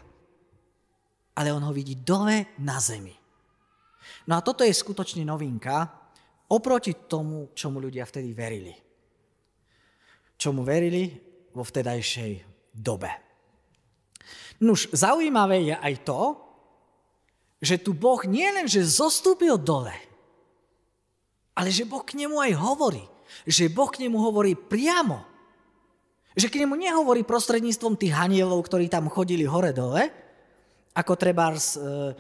ale 1.39 1.55
on 1.55 1.63
ho 1.63 1.71
vidí 1.71 2.03
dole 2.03 2.59
na 2.59 2.83
zemi. 2.83 3.15
No 4.27 4.39
a 4.39 4.43
toto 4.43 4.67
je 4.67 4.75
skutočne 4.75 5.23
novinka 5.23 5.87
oproti 6.51 7.07
tomu, 7.07 7.55
čomu 7.55 7.79
ľudia 7.79 8.03
vtedy 8.03 8.35
verili. 8.35 8.75
Čomu 10.35 10.67
verili 10.67 11.15
vo 11.55 11.63
vtedajšej 11.63 12.50
dobe. 12.75 13.11
Nuž, 14.61 14.93
zaujímavé 14.93 15.73
je 15.73 15.77
aj 15.77 15.95
to, 16.05 16.37
že 17.61 17.81
tu 17.81 17.93
Boh 17.93 18.21
nie 18.25 18.49
len, 18.49 18.69
že 18.69 18.85
zostúpil 18.85 19.57
dole, 19.61 19.93
ale 21.57 21.69
že 21.69 21.85
Boh 21.85 22.01
k 22.01 22.17
nemu 22.17 22.41
aj 22.41 22.53
hovorí. 22.57 23.05
Že 23.45 23.73
Boh 23.73 23.93
k 23.93 24.09
nemu 24.09 24.17
hovorí 24.17 24.57
priamo. 24.57 25.23
Že 26.33 26.49
k 26.49 26.59
nemu 26.65 26.75
nehovorí 26.79 27.21
prostredníctvom 27.21 28.01
tých 28.01 28.17
hanielov, 28.17 28.65
ktorí 28.65 28.89
tam 28.89 29.13
chodili 29.13 29.45
hore-dole, 29.45 30.09
ako 30.97 31.13
trebárs 31.21 31.77
e, 31.77 32.15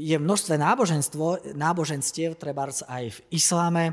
je 0.00 0.16
množstve 0.16 0.58
náboženstvo, 0.58 1.54
náboženstiev, 1.54 2.40
trebárs 2.40 2.82
aj 2.88 3.14
v 3.14 3.18
isláme. 3.30 3.84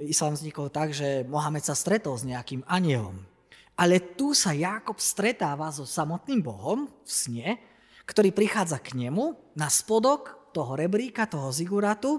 Islám 0.00 0.36
vznikol 0.36 0.72
tak, 0.72 0.92
že 0.96 1.24
Mohamed 1.28 1.64
sa 1.64 1.76
stretol 1.76 2.16
s 2.16 2.24
nejakým 2.24 2.64
anielom. 2.66 3.20
Ale 3.76 4.16
tu 4.16 4.32
sa 4.32 4.56
Jákob 4.56 4.96
stretáva 4.96 5.68
so 5.68 5.84
samotným 5.84 6.40
Bohom 6.40 6.88
v 7.04 7.10
sne, 7.10 7.48
ktorý 8.08 8.32
prichádza 8.32 8.80
k 8.80 8.96
nemu 8.96 9.54
na 9.56 9.68
spodok 9.68 10.52
toho 10.56 10.72
rebríka, 10.72 11.28
toho 11.28 11.52
ziguratu 11.52 12.16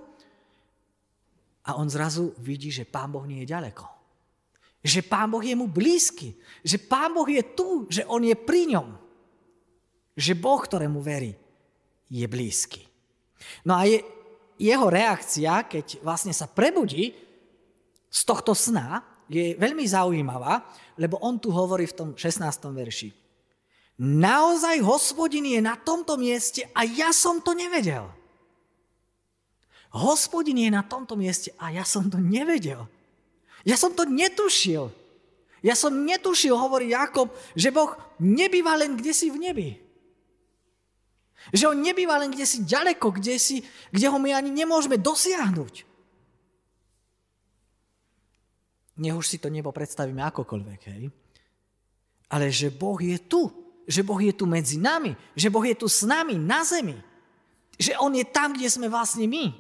a 1.66 1.76
on 1.76 1.90
zrazu 1.90 2.38
vidí, 2.38 2.70
že 2.70 2.86
pán 2.86 3.10
Boh 3.10 3.26
nie 3.26 3.42
je 3.44 3.52
ďaleko. 3.52 3.98
Že 4.88 5.02
Pán 5.10 5.28
Boh 5.28 5.44
je 5.44 5.52
mu 5.58 5.68
blízky. 5.68 6.38
Že 6.64 6.78
Pán 6.88 7.12
Boh 7.12 7.28
je 7.28 7.44
tu, 7.44 7.90
že 7.92 8.06
On 8.08 8.22
je 8.22 8.32
pri 8.38 8.72
ňom. 8.72 8.96
Že 10.16 10.34
Boh, 10.40 10.62
ktorému 10.62 11.04
verí, 11.04 11.36
je 12.08 12.26
blízky. 12.26 12.88
No 13.68 13.76
a 13.78 13.84
je, 13.84 14.02
jeho 14.58 14.88
reakcia, 14.90 15.68
keď 15.70 16.02
vlastne 16.02 16.34
sa 16.34 16.50
prebudí 16.50 17.14
z 18.10 18.22
tohto 18.26 18.56
sna, 18.58 19.04
je 19.28 19.56
veľmi 19.60 19.84
zaujímavá, 19.84 20.64
lebo 20.98 21.20
on 21.20 21.40
tu 21.40 21.52
hovorí 21.52 21.88
v 21.88 21.96
tom 21.96 22.10
16. 22.16 22.44
verši. 22.72 23.10
Naozaj 23.98 24.78
hospodin 24.86 25.46
je 25.46 25.58
na 25.58 25.74
tomto 25.74 26.22
mieste 26.22 26.70
a 26.72 26.86
ja 26.86 27.10
som 27.10 27.42
to 27.42 27.58
nevedel. 27.58 28.08
Hospodin 29.98 30.62
je 30.62 30.70
na 30.70 30.86
tomto 30.86 31.18
mieste 31.18 31.50
a 31.58 31.74
ja 31.74 31.82
som 31.82 32.06
to 32.06 32.22
nevedel. 32.22 32.86
Ja 33.66 33.74
som 33.74 33.98
to 33.98 34.06
netušil. 34.06 34.94
Ja 35.66 35.74
som 35.74 36.06
netušil, 36.06 36.54
hovorí 36.54 36.94
Jakob, 36.94 37.34
že 37.58 37.74
Boh 37.74 37.98
nebýva 38.22 38.78
len 38.78 38.94
kde 38.94 39.10
si 39.10 39.34
v 39.34 39.42
nebi. 39.42 39.70
Že 41.50 41.74
on 41.74 41.80
nebýva 41.82 42.22
len 42.22 42.30
kde 42.30 42.46
si 42.46 42.62
ďaleko, 42.62 43.18
kde, 43.18 43.42
si, 43.42 43.66
kde 43.90 44.06
ho 44.12 44.18
my 44.22 44.36
ani 44.36 44.54
nemôžeme 44.54 45.02
dosiahnuť. 45.02 45.87
Nech 48.98 49.14
už 49.14 49.26
si 49.26 49.38
to 49.38 49.48
nebo 49.54 49.70
predstavíme 49.70 50.22
akokoľvek, 50.26 50.82
hej. 50.90 51.04
Ale 52.28 52.52
že 52.52 52.74
Boh 52.74 52.98
je 52.98 53.18
tu. 53.22 53.48
Že 53.88 54.04
Boh 54.04 54.20
je 54.20 54.34
tu 54.36 54.44
medzi 54.44 54.76
nami. 54.76 55.16
Že 55.38 55.48
Boh 55.54 55.64
je 55.64 55.78
tu 55.78 55.88
s 55.88 56.04
nami 56.04 56.36
na 56.36 56.66
zemi. 56.68 56.98
Že 57.80 57.96
On 58.04 58.12
je 58.12 58.26
tam, 58.28 58.52
kde 58.52 58.68
sme 58.68 58.92
vlastne 58.92 59.24
my. 59.30 59.54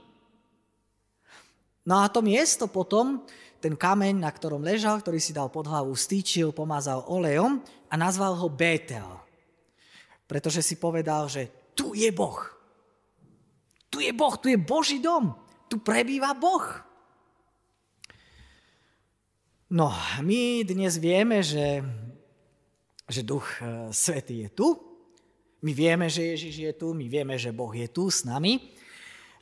No 1.87 2.03
a 2.03 2.11
to 2.11 2.19
miesto 2.19 2.67
potom, 2.67 3.23
ten 3.63 3.79
kameň, 3.79 4.19
na 4.19 4.27
ktorom 4.27 4.59
ležal, 4.59 4.99
ktorý 4.99 5.23
si 5.23 5.31
dal 5.31 5.47
pod 5.47 5.71
hlavu, 5.71 5.95
stýčil, 5.95 6.51
pomazal 6.51 7.07
olejom 7.07 7.63
a 7.87 7.93
nazval 7.95 8.35
ho 8.35 8.51
Bétel. 8.51 9.07
Pretože 10.27 10.59
si 10.59 10.75
povedal, 10.75 11.31
že 11.31 11.47
tu 11.71 11.95
je 11.95 12.11
Boh. 12.11 12.43
Tu 13.87 14.03
je 14.03 14.11
Boh, 14.11 14.35
tu 14.35 14.51
je 14.51 14.59
Boží 14.59 14.99
dom. 14.99 15.31
Tu 15.71 15.79
prebýva 15.79 16.35
Boh. 16.35 16.86
No, 19.67 19.91
my 20.23 20.63
dnes 20.63 20.95
vieme, 20.95 21.43
že, 21.43 21.83
že 23.03 23.19
Duch 23.19 23.59
e, 23.59 23.91
Svetý 23.91 24.47
je 24.47 24.49
tu. 24.55 24.67
My 25.59 25.75
vieme, 25.75 26.07
že 26.07 26.23
Ježiš 26.23 26.55
je 26.55 26.71
tu, 26.71 26.95
my 26.95 27.03
vieme, 27.11 27.35
že 27.35 27.51
Boh 27.51 27.75
je 27.75 27.91
tu 27.91 28.07
s 28.07 28.23
nami. 28.23 28.63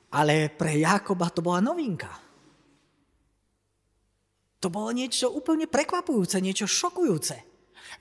Ale 0.10 0.50
pre 0.50 0.82
Jakoba 0.82 1.30
to 1.30 1.46
bola 1.46 1.62
novinka. 1.62 2.10
To 4.58 4.74
bolo 4.74 4.90
niečo 4.98 5.30
úplne 5.30 5.70
prekvapujúce, 5.70 6.42
niečo 6.42 6.66
šokujúce. 6.66 7.38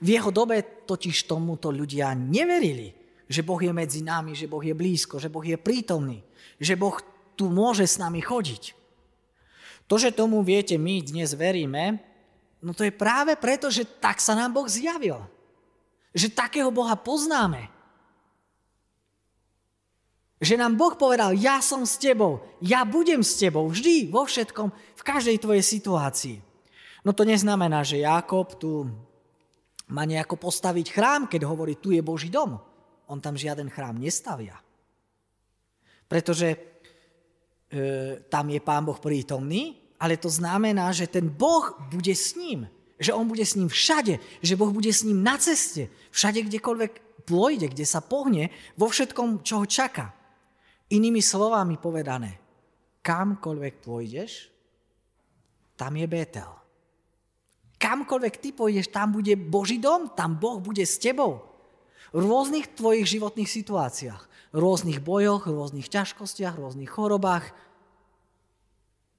V 0.01 0.07
jeho 0.09 0.33
dobe 0.33 0.81
totiž 0.89 1.29
tomuto 1.29 1.69
ľudia 1.69 2.09
neverili. 2.17 2.89
že 3.29 3.45
Boh 3.45 3.61
je 3.61 3.69
medzi 3.69 4.01
nami, 4.01 4.33
že 4.33 4.49
Boh 4.49 4.61
je 4.61 4.73
blízko, 4.73 5.17
že 5.21 5.33
Boh 5.33 5.45
je 5.45 5.57
prítomný, 5.57 6.21
že 6.61 6.77
Boh 6.77 6.97
tu 7.33 7.49
môže 7.49 7.85
s 7.85 7.97
nami 7.97 8.21
chodiť. 8.21 8.73
To, 9.85 9.97
že 10.01 10.13
tomu 10.13 10.41
viete, 10.41 10.77
my 10.77 11.01
dnes 11.01 11.37
veríme, 11.37 12.01
no 12.65 12.73
to 12.73 12.81
je 12.81 12.89
práve 12.89 13.37
preto, 13.37 13.69
že 13.69 13.85
tak 13.85 14.17
sa 14.17 14.33
nám 14.33 14.49
Boh 14.49 14.65
zjavil. 14.65 15.21
Že 16.17 16.33
takého 16.33 16.73
Boha 16.73 16.97
poznáme. 16.97 17.69
Že 20.41 20.57
nám 20.57 20.73
Boh 20.73 20.97
povedal, 20.97 21.37
ja 21.37 21.61
som 21.61 21.85
s 21.85 22.01
tebou, 22.01 22.41
ja 22.59 22.81
budem 22.81 23.21
s 23.21 23.37
tebou 23.37 23.69
vždy, 23.69 24.09
vo 24.09 24.25
všetkom, 24.25 24.67
v 24.73 25.03
každej 25.05 25.37
tvojej 25.37 25.63
situácii. 25.63 26.37
No 27.05 27.13
to 27.13 27.21
neznamená, 27.21 27.85
že 27.85 28.01
Jakob 28.01 28.57
tu 28.57 28.89
má 29.93 30.03
nejako 30.09 30.41
postaviť 30.41 30.89
chrám, 30.89 31.21
keď 31.29 31.45
hovorí, 31.45 31.77
tu 31.77 31.93
je 31.93 32.01
Boží 32.01 32.33
dom. 32.33 32.57
On 33.05 33.21
tam 33.21 33.37
žiaden 33.37 33.69
chrám 33.69 34.01
nestavia. 34.01 34.57
Pretože 36.09 36.47
e, 36.49 36.57
tam 38.25 38.49
je 38.49 38.57
Pán 38.57 38.81
Boh 38.81 38.97
prítomný, 38.97 39.84
ale 40.05 40.21
to 40.21 40.29
znamená, 40.29 40.93
že 40.93 41.09
ten 41.09 41.25
Boh 41.25 41.73
bude 41.89 42.13
s 42.13 42.37
ním. 42.37 42.69
Že 43.01 43.17
on 43.17 43.25
bude 43.25 43.41
s 43.41 43.57
ním 43.57 43.73
všade, 43.73 44.21
že 44.45 44.53
Boh 44.53 44.69
bude 44.69 44.93
s 44.93 45.01
ním 45.01 45.25
na 45.25 45.41
ceste, 45.41 45.89
všade, 46.13 46.45
kdekoľvek 46.45 47.25
pôjde, 47.25 47.73
kde 47.73 47.89
sa 47.89 48.05
pohne, 48.05 48.53
vo 48.77 48.85
všetkom, 48.85 49.41
čo 49.41 49.59
ho 49.59 49.65
čaká. 49.65 50.13
Inými 50.93 51.25
slovami 51.25 51.81
povedané, 51.81 52.37
kamkoľvek 53.01 53.73
pôjdeš, 53.81 54.53
tam 55.73 55.97
je 55.97 56.05
Betel. 56.05 56.53
Kamkoľvek 57.81 58.35
ty 58.39 58.53
pôjdeš, 58.53 58.93
tam 58.93 59.17
bude 59.17 59.33
Boží 59.35 59.81
dom, 59.81 60.13
tam 60.13 60.37
Boh 60.37 60.61
bude 60.61 60.85
s 60.85 61.01
tebou. 61.01 61.43
V 62.15 62.21
rôznych 62.21 62.77
tvojich 62.77 63.09
životných 63.09 63.49
situáciách, 63.49 64.53
rôznych 64.55 65.03
bojoch, 65.03 65.49
rôznych 65.49 65.91
ťažkostiach, 65.91 66.55
rôznych 66.55 66.87
chorobách, 66.87 67.51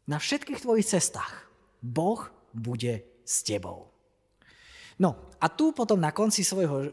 na 0.06 0.22
všetkých 0.22 0.62
tvojich 0.62 0.86
cestách 0.86 1.50
Boh 1.82 2.30
bude 2.54 3.02
s 3.26 3.42
tebou. 3.42 3.90
No 4.96 5.28
a 5.36 5.46
tu 5.52 5.76
potom 5.76 6.00
na 6.00 6.14
konci 6.14 6.40
svojho 6.40 6.76
e, 6.80 6.88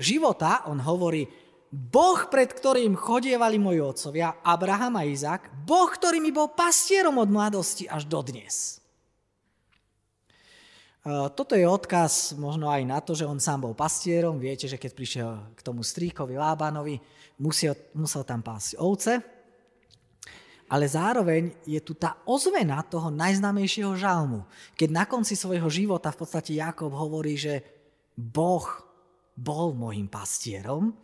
života 0.00 0.64
on 0.72 0.80
hovorí, 0.80 1.28
Boh, 1.68 2.30
pred 2.32 2.48
ktorým 2.48 2.96
chodievali 2.96 3.60
moji 3.60 3.82
otcovia, 3.82 4.40
Abraham 4.40 4.96
a 4.96 5.04
Izák, 5.04 5.66
Boh, 5.66 5.90
ktorý 5.90 6.22
mi 6.22 6.32
bol 6.32 6.48
pastierom 6.56 7.20
od 7.20 7.28
mladosti 7.28 7.84
až 7.84 8.08
do 8.08 8.24
dnes. 8.24 8.80
E, 11.04 11.28
toto 11.36 11.52
je 11.52 11.68
odkaz 11.68 12.32
možno 12.40 12.72
aj 12.72 12.82
na 12.88 13.04
to, 13.04 13.12
že 13.12 13.28
on 13.28 13.36
sám 13.36 13.68
bol 13.68 13.74
pastierom. 13.76 14.40
Viete, 14.40 14.64
že 14.64 14.80
keď 14.80 14.90
prišiel 14.96 15.30
k 15.52 15.60
tomu 15.60 15.84
stríkovi 15.84 16.40
Lábanovi, 16.40 16.96
musel, 17.36 17.76
musel 17.92 18.24
tam 18.24 18.40
pásť 18.40 18.80
ovce. 18.80 19.35
Ale 20.66 20.90
zároveň 20.90 21.54
je 21.62 21.78
tu 21.78 21.94
tá 21.94 22.18
ozvena 22.26 22.82
toho 22.82 23.10
najznámejšieho 23.14 23.94
žalmu. 23.94 24.42
Keď 24.74 24.88
na 24.90 25.04
konci 25.06 25.38
svojho 25.38 25.70
života 25.70 26.10
v 26.10 26.18
podstate 26.26 26.58
Jakob 26.58 26.90
hovorí, 26.90 27.38
že 27.38 27.62
Boh 28.18 28.66
bol 29.36 29.76
môjim 29.76 30.10
pastierom, 30.10 30.96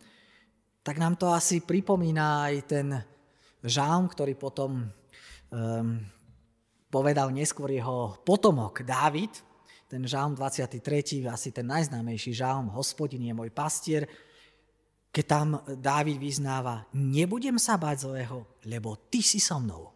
tak 0.83 0.99
nám 0.99 1.15
to 1.15 1.31
asi 1.31 1.63
pripomína 1.63 2.51
aj 2.51 2.55
ten 2.67 2.87
žálm, 3.63 4.11
ktorý 4.11 4.35
potom 4.35 4.83
um, 4.83 6.03
povedal 6.91 7.31
neskôr 7.31 7.71
jeho 7.71 8.19
potomok 8.27 8.83
Dávid, 8.83 9.31
ten 9.87 10.03
žálm 10.03 10.35
23, 10.35 11.23
asi 11.29 11.53
ten 11.53 11.69
najznámejší 11.69 12.33
žálm, 12.35 12.73
hospodin 12.73 13.23
je 13.23 13.33
môj 13.33 13.53
pastier, 13.53 14.09
keď 15.13 15.25
tam 15.29 15.61
Dávid 15.77 16.17
vyznáva, 16.17 16.89
nebudem 16.97 17.61
sa 17.61 17.77
báť 17.77 18.09
zlého, 18.09 18.49
lebo 18.65 18.97
ty 18.97 19.21
si 19.21 19.37
so 19.37 19.61
mnou. 19.61 19.93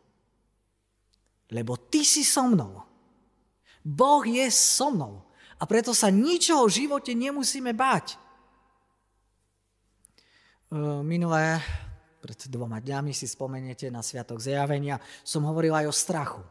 Lebo 1.50 1.74
ty 1.90 2.06
si 2.06 2.22
so 2.22 2.46
mnou. 2.46 2.86
Boh 3.82 4.22
je 4.22 4.46
so 4.54 4.94
mnou. 4.94 5.26
A 5.58 5.66
preto 5.66 5.90
sa 5.98 6.14
ničoho 6.14 6.70
v 6.70 6.86
živote 6.86 7.18
nemusíme 7.18 7.74
báť. 7.74 8.14
Minulé, 11.02 11.66
pred 12.22 12.38
dvoma 12.52 12.78
dňami 12.78 13.10
si 13.10 13.26
spomeniete 13.26 13.90
na 13.90 14.06
Sviatok 14.06 14.38
zjavenia, 14.38 15.02
som 15.26 15.42
hovoril 15.50 15.74
aj 15.74 15.90
o 15.90 15.96
strachu. 15.96 16.44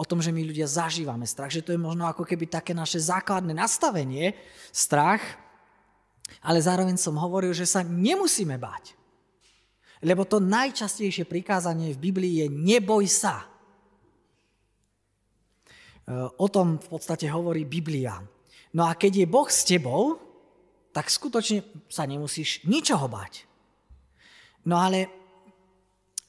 O 0.00 0.08
tom, 0.08 0.24
že 0.24 0.32
my 0.32 0.40
ľudia 0.40 0.64
zažívame 0.64 1.28
strach, 1.28 1.52
že 1.52 1.60
to 1.60 1.76
je 1.76 1.80
možno 1.82 2.08
ako 2.08 2.24
keby 2.24 2.48
také 2.48 2.72
naše 2.72 2.96
základné 2.96 3.52
nastavenie, 3.52 4.32
strach, 4.72 5.20
ale 6.38 6.62
zároveň 6.62 6.94
som 6.96 7.18
hovoril, 7.18 7.50
že 7.50 7.66
sa 7.66 7.82
nemusíme 7.82 8.54
báť. 8.54 8.94
Lebo 10.00 10.24
to 10.24 10.40
najčastejšie 10.40 11.28
prikázanie 11.28 11.92
v 11.92 12.02
Biblii 12.08 12.34
je 12.44 12.46
neboj 12.48 13.04
sa. 13.04 13.44
E, 13.44 13.46
o 16.16 16.46
tom 16.48 16.80
v 16.80 16.88
podstate 16.88 17.28
hovorí 17.28 17.68
Biblia. 17.68 18.16
No 18.72 18.88
a 18.88 18.96
keď 18.96 19.24
je 19.24 19.26
Boh 19.28 19.48
s 19.50 19.60
tebou, 19.68 20.16
tak 20.90 21.12
skutočne 21.12 21.62
sa 21.92 22.08
nemusíš 22.08 22.64
ničoho 22.64 23.06
bať. 23.12 23.44
No 24.64 24.80
ale 24.80 25.12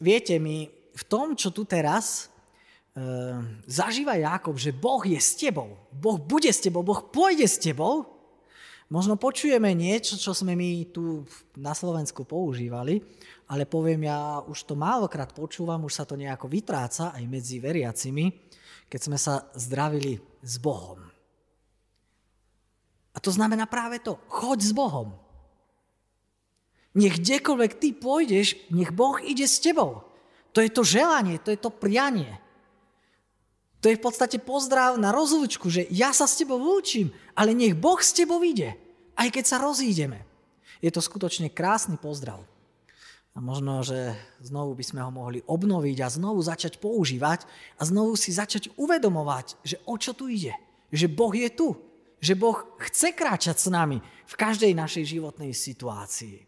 viete 0.04 0.36
mi, 0.36 0.68
v 0.92 1.04
tom, 1.08 1.40
čo 1.40 1.56
tu 1.56 1.64
teraz 1.64 2.28
e, 2.28 3.00
zažíva 3.64 4.20
Jákob, 4.20 4.60
že 4.60 4.76
Boh 4.76 5.00
je 5.08 5.16
s 5.16 5.40
tebou, 5.40 5.80
Boh 5.96 6.20
bude 6.20 6.52
s 6.52 6.60
tebou, 6.60 6.84
Boh 6.84 7.00
pôjde 7.00 7.48
s 7.48 7.56
tebou, 7.56 8.11
možno 8.92 9.16
počujeme 9.16 9.72
niečo, 9.72 10.20
čo 10.20 10.36
sme 10.36 10.54
my 10.54 10.92
tu 10.92 11.24
na 11.56 11.72
Slovensku 11.72 12.28
používali, 12.28 13.00
ale 13.48 13.64
poviem, 13.64 14.12
ja 14.12 14.44
už 14.44 14.68
to 14.68 14.76
málokrát 14.76 15.32
počúvam, 15.32 15.88
už 15.88 16.04
sa 16.04 16.06
to 16.06 16.20
nejako 16.20 16.52
vytráca 16.52 17.16
aj 17.16 17.24
medzi 17.24 17.64
veriacimi, 17.64 18.30
keď 18.92 19.00
sme 19.00 19.18
sa 19.18 19.48
zdravili 19.56 20.20
s 20.44 20.60
Bohom. 20.60 21.00
A 23.12 23.18
to 23.20 23.32
znamená 23.32 23.68
práve 23.68 24.04
to, 24.04 24.20
choď 24.28 24.60
s 24.60 24.72
Bohom. 24.76 25.16
Nech 26.92 27.24
kdekoľvek 27.24 27.72
ty 27.80 27.96
pôjdeš, 27.96 28.60
nech 28.72 28.92
Boh 28.92 29.16
ide 29.24 29.48
s 29.48 29.64
tebou. 29.64 30.04
To 30.52 30.60
je 30.60 30.68
to 30.68 30.84
želanie, 30.84 31.40
to 31.40 31.56
je 31.56 31.60
to 31.60 31.72
prianie. 31.72 32.40
To 33.82 33.90
je 33.90 33.98
v 33.98 34.04
podstate 34.04 34.38
pozdrav 34.38 35.00
na 35.00 35.10
rozlúčku, 35.10 35.72
že 35.72 35.88
ja 35.90 36.14
sa 36.14 36.28
s 36.28 36.38
tebou 36.38 36.60
vlúčim, 36.60 37.10
ale 37.34 37.56
nech 37.56 37.74
Boh 37.74 37.98
s 37.98 38.14
tebou 38.14 38.44
ide, 38.44 38.78
aj 39.22 39.30
keď 39.30 39.46
sa 39.46 39.62
rozídeme. 39.62 40.26
Je 40.82 40.90
to 40.90 40.98
skutočne 40.98 41.54
krásny 41.54 42.02
pozdrav. 42.02 42.42
A 43.32 43.40
možno, 43.40 43.80
že 43.86 44.18
znovu 44.44 44.76
by 44.76 44.84
sme 44.84 45.00
ho 45.06 45.12
mohli 45.14 45.40
obnoviť 45.46 45.98
a 46.04 46.12
znovu 46.12 46.44
začať 46.44 46.82
používať 46.82 47.48
a 47.80 47.88
znovu 47.88 48.18
si 48.20 48.34
začať 48.34 48.74
uvedomovať, 48.76 49.62
že 49.64 49.80
o 49.88 49.96
čo 49.96 50.12
tu 50.12 50.28
ide. 50.28 50.52
Že 50.92 51.08
Boh 51.08 51.32
je 51.32 51.48
tu, 51.48 51.78
že 52.20 52.36
Boh 52.36 52.76
chce 52.82 53.16
kráčať 53.16 53.56
s 53.56 53.72
nami 53.72 54.04
v 54.04 54.34
každej 54.36 54.76
našej 54.76 55.16
životnej 55.16 55.56
situácii. 55.56 56.44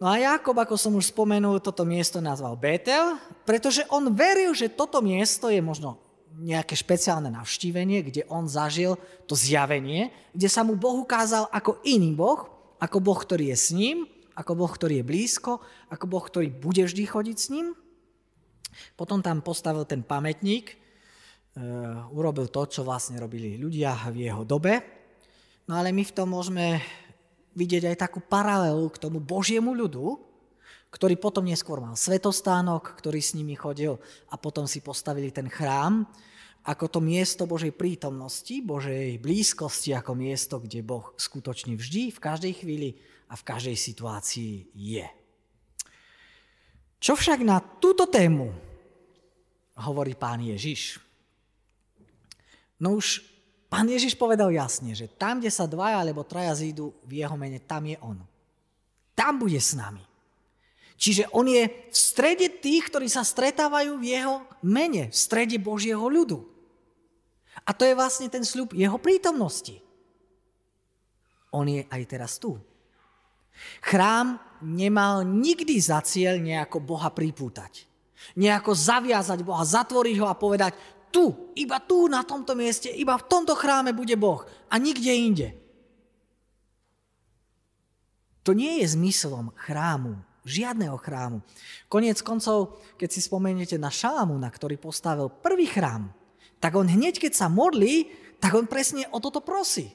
No 0.00 0.12
a 0.12 0.20
Jakob, 0.20 0.56
ako 0.56 0.76
som 0.76 0.96
už 0.96 1.12
spomenul, 1.12 1.60
toto 1.60 1.84
miesto 1.84 2.20
nazval 2.20 2.56
Betel, 2.56 3.16
pretože 3.44 3.84
on 3.92 4.12
veril, 4.12 4.56
že 4.56 4.72
toto 4.72 5.04
miesto 5.04 5.52
je 5.52 5.60
možno 5.60 6.00
nejaké 6.36 6.76
špeciálne 6.76 7.32
navštívenie, 7.32 8.04
kde 8.04 8.22
on 8.28 8.44
zažil 8.44 9.00
to 9.24 9.32
zjavenie, 9.32 10.12
kde 10.36 10.48
sa 10.52 10.60
mu 10.60 10.76
Boh 10.76 11.00
ukázal 11.00 11.48
ako 11.48 11.80
iný 11.88 12.12
Boh, 12.12 12.48
ako 12.76 13.00
Boh, 13.00 13.16
ktorý 13.16 13.52
je 13.52 13.58
s 13.58 13.68
ním, 13.72 14.04
ako 14.36 14.52
Boh, 14.52 14.68
ktorý 14.68 15.00
je 15.00 15.08
blízko, 15.08 15.64
ako 15.88 16.04
Boh, 16.04 16.24
ktorý 16.24 16.52
bude 16.52 16.84
vždy 16.84 17.08
chodiť 17.08 17.36
s 17.40 17.48
ním. 17.48 17.72
Potom 18.92 19.24
tam 19.24 19.40
postavil 19.40 19.88
ten 19.88 20.04
pamätník, 20.04 20.76
Eh, 21.56 21.62
urobil 22.12 22.52
to, 22.52 22.68
čo 22.68 22.84
vlastne 22.84 23.16
robili 23.16 23.56
ľudia 23.56 24.12
v 24.12 24.28
jeho 24.28 24.44
dobe. 24.44 24.76
No 25.64 25.80
ale 25.80 25.88
my 25.88 26.04
v 26.04 26.12
tom 26.12 26.36
môžeme 26.36 26.84
vidieť 27.56 27.88
aj 27.88 27.96
takú 27.96 28.20
paralelu 28.20 28.84
k 28.92 29.00
tomu 29.00 29.24
Božiemu 29.24 29.72
ľudu, 29.72 30.20
ktorý 30.96 31.20
potom 31.20 31.44
neskôr 31.44 31.76
mal 31.76 31.92
svetostánok, 31.92 32.96
ktorý 32.96 33.20
s 33.20 33.36
nimi 33.36 33.52
chodil 33.52 34.00
a 34.32 34.40
potom 34.40 34.64
si 34.64 34.80
postavili 34.80 35.28
ten 35.28 35.52
chrám 35.52 36.08
ako 36.66 36.98
to 36.98 36.98
miesto 36.98 37.46
Božej 37.46 37.70
prítomnosti, 37.70 38.58
Božej 38.58 39.22
blízkosti, 39.22 39.94
ako 39.94 40.18
miesto, 40.18 40.58
kde 40.58 40.82
Boh 40.82 41.14
skutočne 41.14 41.78
vždy, 41.78 42.10
v 42.10 42.18
každej 42.18 42.52
chvíli 42.58 42.98
a 43.30 43.38
v 43.38 43.46
každej 43.46 43.78
situácii 43.78 44.74
je. 44.74 45.06
Čo 46.98 47.14
však 47.14 47.46
na 47.46 47.62
túto 47.62 48.10
tému 48.10 48.50
hovorí 49.78 50.18
pán 50.18 50.42
Ježiš? 50.42 50.98
No 52.82 52.98
už 52.98 53.22
pán 53.70 53.86
Ježiš 53.86 54.18
povedal 54.18 54.50
jasne, 54.50 54.90
že 54.90 55.06
tam, 55.06 55.38
kde 55.38 55.54
sa 55.54 55.70
dvaja 55.70 56.02
alebo 56.02 56.26
traja 56.26 56.50
zídu 56.58 56.98
v 57.06 57.22
jeho 57.22 57.38
mene, 57.38 57.62
tam 57.62 57.86
je 57.86 57.94
on. 58.02 58.18
Tam 59.14 59.38
bude 59.38 59.62
s 59.62 59.70
nami. 59.78 60.02
Čiže 60.96 61.28
on 61.36 61.44
je 61.44 61.68
v 61.68 61.96
strede 61.96 62.48
tých, 62.48 62.88
ktorí 62.88 63.06
sa 63.06 63.20
stretávajú 63.20 64.00
v 64.00 64.16
jeho 64.16 64.36
mene, 64.64 65.12
v 65.12 65.16
strede 65.16 65.60
Božieho 65.60 66.02
ľudu. 66.08 66.40
A 67.68 67.70
to 67.76 67.84
je 67.84 67.92
vlastne 67.92 68.32
ten 68.32 68.44
sľub 68.44 68.72
jeho 68.72 68.96
prítomnosti. 68.96 69.76
On 71.52 71.68
je 71.68 71.84
aj 71.88 72.02
teraz 72.08 72.40
tu. 72.40 72.56
Chrám 73.84 74.40
nemal 74.64 75.24
nikdy 75.24 75.76
za 75.80 76.00
cieľ 76.04 76.40
nejako 76.40 76.80
Boha 76.80 77.12
pripútať. 77.12 77.88
Nejako 78.36 78.72
zaviazať 78.72 79.40
Boha, 79.44 79.64
zatvoriť 79.64 80.16
ho 80.20 80.26
a 80.28 80.36
povedať, 80.36 80.72
tu, 81.12 81.52
iba 81.56 81.80
tu, 81.80 82.08
na 82.12 82.24
tomto 82.24 82.52
mieste, 82.52 82.92
iba 82.92 83.16
v 83.16 83.28
tomto 83.28 83.56
chráme 83.56 83.96
bude 83.96 84.16
Boh 84.16 84.44
a 84.68 84.74
nikde 84.76 85.12
inde. 85.12 85.48
To 88.44 88.52
nie 88.52 88.84
je 88.84 88.94
zmyslom 88.94 89.50
chrámu, 89.56 90.22
žiadneho 90.46 90.94
chrámu. 90.96 91.42
Koniec 91.90 92.22
koncov, 92.22 92.78
keď 92.94 93.08
si 93.10 93.20
spomeniete 93.20 93.76
na 93.76 93.90
Šalamúna, 93.90 94.46
ktorý 94.48 94.78
postavil 94.78 95.26
prvý 95.28 95.66
chrám, 95.66 96.08
tak 96.62 96.78
on 96.78 96.86
hneď, 96.86 97.18
keď 97.18 97.32
sa 97.34 97.46
modlí, 97.50 98.08
tak 98.38 98.54
on 98.54 98.70
presne 98.70 99.04
o 99.10 99.18
toto 99.18 99.42
prosí. 99.42 99.90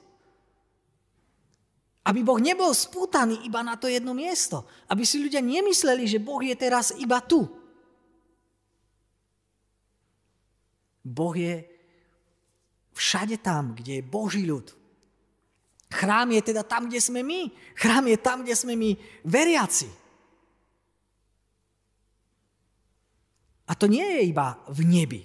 Aby 2.02 2.26
Boh 2.26 2.42
nebol 2.42 2.74
spútaný 2.74 3.46
iba 3.46 3.62
na 3.62 3.78
to 3.78 3.86
jedno 3.86 4.12
miesto. 4.12 4.66
Aby 4.90 5.06
si 5.06 5.22
ľudia 5.22 5.40
nemysleli, 5.40 6.10
že 6.10 6.18
Boh 6.18 6.42
je 6.42 6.56
teraz 6.58 6.92
iba 6.98 7.22
tu. 7.22 7.46
Boh 11.06 11.34
je 11.34 11.62
všade 12.98 13.38
tam, 13.42 13.78
kde 13.78 14.02
je 14.02 14.04
Boží 14.06 14.46
ľud. 14.46 14.74
Chrám 15.92 16.34
je 16.34 16.42
teda 16.42 16.64
tam, 16.66 16.90
kde 16.90 17.04
sme 17.04 17.22
my. 17.22 17.54
Chrám 17.78 18.06
je 18.10 18.18
tam, 18.18 18.38
kde 18.42 18.56
sme 18.58 18.74
my 18.74 18.98
veriaci. 19.22 20.01
A 23.72 23.74
to 23.80 23.88
nie 23.88 24.04
je 24.04 24.22
iba 24.28 24.60
v 24.68 24.84
nebi. 24.84 25.24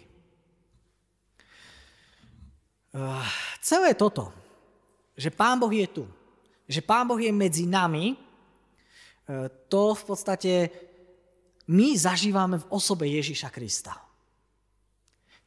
Uh, 2.95 3.27
celé 3.59 3.99
toto, 3.99 4.31
že 5.19 5.35
Pán 5.35 5.59
Boh 5.59 5.75
je 5.75 5.85
tu, 5.91 6.05
že 6.71 6.79
Pán 6.79 7.11
Boh 7.11 7.19
je 7.19 7.35
medzi 7.35 7.67
nami, 7.67 8.15
uh, 8.15 9.51
to 9.67 9.99
v 9.99 10.03
podstate 10.07 10.53
my 11.67 11.99
zažívame 11.99 12.63
v 12.63 12.69
osobe 12.71 13.11
Ježíša 13.11 13.51
Krista. 13.51 13.99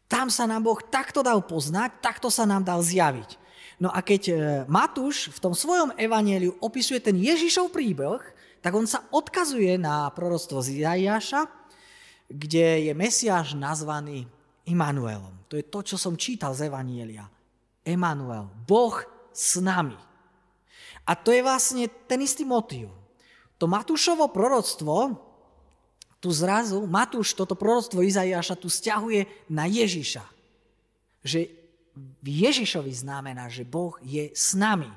Tam 0.09 0.27
sa 0.27 0.49
nám 0.49 0.67
Boh 0.67 0.81
takto 0.83 1.23
dal 1.23 1.39
poznať, 1.45 2.03
takto 2.03 2.27
sa 2.27 2.43
nám 2.43 2.67
dal 2.67 2.83
zjaviť. 2.83 3.39
No 3.79 3.87
a 3.93 4.03
keď 4.03 4.21
e, 4.27 4.33
Matúš 4.67 5.31
v 5.31 5.39
tom 5.39 5.53
svojom 5.55 5.95
evanieliu 5.95 6.57
opisuje 6.59 6.99
ten 6.99 7.15
Ježišov 7.15 7.71
príbeh, 7.71 8.19
tak 8.59 8.75
on 8.75 8.83
sa 8.83 9.07
odkazuje 9.13 9.79
na 9.79 10.11
proroctvo 10.11 10.59
z 10.59 10.83
kde 12.29 12.89
je 12.89 12.93
Mesiáš 12.93 13.57
nazvaný 13.57 14.29
Immanuelom. 14.69 15.33
To 15.49 15.57
je 15.57 15.65
to, 15.65 15.81
čo 15.81 15.97
som 15.97 16.13
čítal 16.13 16.53
z 16.53 16.69
Evanielia. 16.69 17.25
Emanuel, 17.81 18.53
Boh 18.69 19.01
s 19.33 19.57
nami. 19.57 19.97
A 21.09 21.17
to 21.17 21.33
je 21.33 21.41
vlastne 21.41 21.89
ten 22.05 22.21
istý 22.21 22.45
motív. 22.45 22.93
To 23.57 23.65
Matúšovo 23.65 24.29
proroctvo 24.29 25.17
tu 26.19 26.29
zrazu 26.35 26.83
Matúš 26.83 27.31
toto 27.31 27.55
proroctvo 27.55 28.03
Izaiáša 28.03 28.59
tu 28.59 28.67
stiahuje 28.67 29.25
na 29.47 29.65
Ježiša. 29.65 30.23
Že 31.23 31.49
v 31.95 32.27
Ježišovi 32.27 32.91
znamená, 32.91 33.47
že 33.47 33.63
Boh 33.63 33.95
je 34.03 34.31
s 34.35 34.51
nami. 34.55 34.91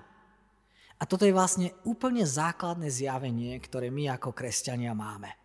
A 0.98 1.02
toto 1.06 1.26
je 1.26 1.34
vlastne 1.34 1.74
úplne 1.82 2.22
základné 2.22 2.86
zjavenie, 2.90 3.58
ktoré 3.58 3.90
my 3.90 4.14
ako 4.18 4.30
kresťania 4.34 4.94
máme. 4.94 5.41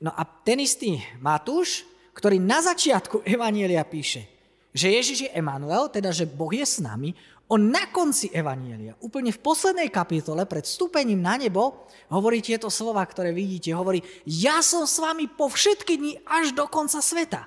No 0.00 0.12
a 0.12 0.22
ten 0.24 0.60
istý 0.60 1.00
Matúš, 1.20 1.88
ktorý 2.12 2.40
na 2.40 2.60
začiatku 2.60 3.24
Evanielia 3.24 3.84
píše, 3.84 4.28
že 4.76 4.92
Ježiš 4.92 5.18
je 5.28 5.30
Emanuel, 5.32 5.88
teda 5.88 6.12
že 6.12 6.28
Boh 6.28 6.52
je 6.52 6.64
s 6.64 6.84
nami, 6.84 7.16
on 7.46 7.70
na 7.70 7.86
konci 7.94 8.26
Evanielia, 8.34 8.98
úplne 8.98 9.30
v 9.30 9.38
poslednej 9.38 9.86
kapitole, 9.86 10.44
pred 10.50 10.66
vstúpením 10.66 11.22
na 11.22 11.38
nebo, 11.38 11.86
hovorí 12.10 12.42
tieto 12.42 12.66
slova, 12.66 13.06
ktoré 13.06 13.30
vidíte. 13.30 13.70
Hovorí, 13.70 14.02
ja 14.26 14.58
som 14.66 14.82
s 14.82 14.98
vami 14.98 15.30
po 15.30 15.46
všetky 15.46 15.94
dni 15.94 16.12
až 16.26 16.50
do 16.52 16.66
konca 16.66 16.98
sveta. 16.98 17.46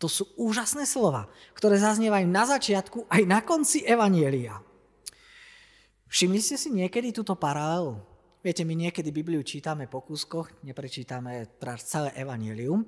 To 0.00 0.08
sú 0.08 0.24
úžasné 0.40 0.88
slova, 0.88 1.28
ktoré 1.52 1.76
zaznievajú 1.76 2.26
na 2.26 2.44
začiatku 2.48 3.12
aj 3.12 3.22
na 3.28 3.44
konci 3.44 3.84
Evanielia. 3.84 4.56
Všimli 6.08 6.40
ste 6.40 6.56
si 6.56 6.72
niekedy 6.72 7.12
túto 7.12 7.36
paralelu? 7.36 8.00
Viete, 8.44 8.60
my 8.60 8.76
niekedy 8.76 9.08
Bibliu 9.08 9.40
čítame 9.40 9.88
po 9.88 10.04
kúskoch, 10.04 10.52
neprečítame 10.68 11.48
celé 11.80 12.12
evanílium, 12.12 12.84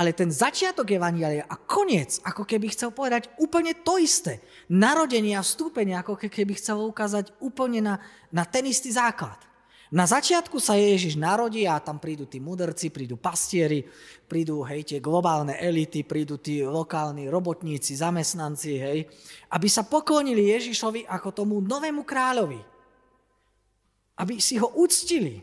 ale 0.00 0.16
ten 0.16 0.32
začiatok 0.32 0.96
evanília 0.96 1.44
a 1.44 1.60
koniec, 1.60 2.24
ako 2.24 2.48
keby 2.48 2.72
chcel 2.72 2.88
povedať 2.88 3.28
úplne 3.36 3.76
to 3.84 4.00
isté. 4.00 4.40
Narodenie 4.72 5.36
a 5.36 5.44
vstúpenie, 5.44 5.92
ako 6.00 6.16
keby 6.16 6.56
chcel 6.56 6.80
ukázať 6.88 7.36
úplne 7.44 7.84
na, 7.84 7.94
na 8.32 8.48
ten 8.48 8.64
istý 8.64 8.96
základ. 8.96 9.36
Na 9.92 10.08
začiatku 10.08 10.56
sa 10.56 10.72
Ježiš 10.72 11.20
narodí 11.20 11.68
a 11.68 11.84
tam 11.84 12.00
prídu 12.00 12.24
tí 12.24 12.40
mudrci, 12.40 12.88
prídu 12.88 13.20
pastieri, 13.20 13.84
prídu 14.24 14.64
hej, 14.64 14.88
tie 14.88 15.04
globálne 15.04 15.60
elity, 15.60 16.08
prídu 16.08 16.40
tí 16.40 16.64
lokálni 16.64 17.28
robotníci, 17.28 17.92
zamestnanci, 17.92 18.72
hej, 18.80 19.04
aby 19.52 19.68
sa 19.68 19.84
poklonili 19.84 20.48
Ježišovi 20.48 21.04
ako 21.12 21.28
tomu 21.44 21.60
novému 21.60 22.08
kráľovi 22.08 22.73
aby 24.18 24.38
si 24.38 24.58
ho 24.58 24.70
uctili 24.78 25.42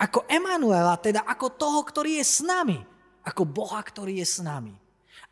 ako 0.00 0.24
Emanuela, 0.24 0.96
teda 0.96 1.28
ako 1.28 1.60
toho, 1.60 1.80
ktorý 1.84 2.20
je 2.20 2.26
s 2.26 2.40
nami, 2.40 2.80
ako 3.20 3.44
Boha, 3.44 3.80
ktorý 3.84 4.24
je 4.24 4.26
s 4.26 4.40
nami. 4.40 4.72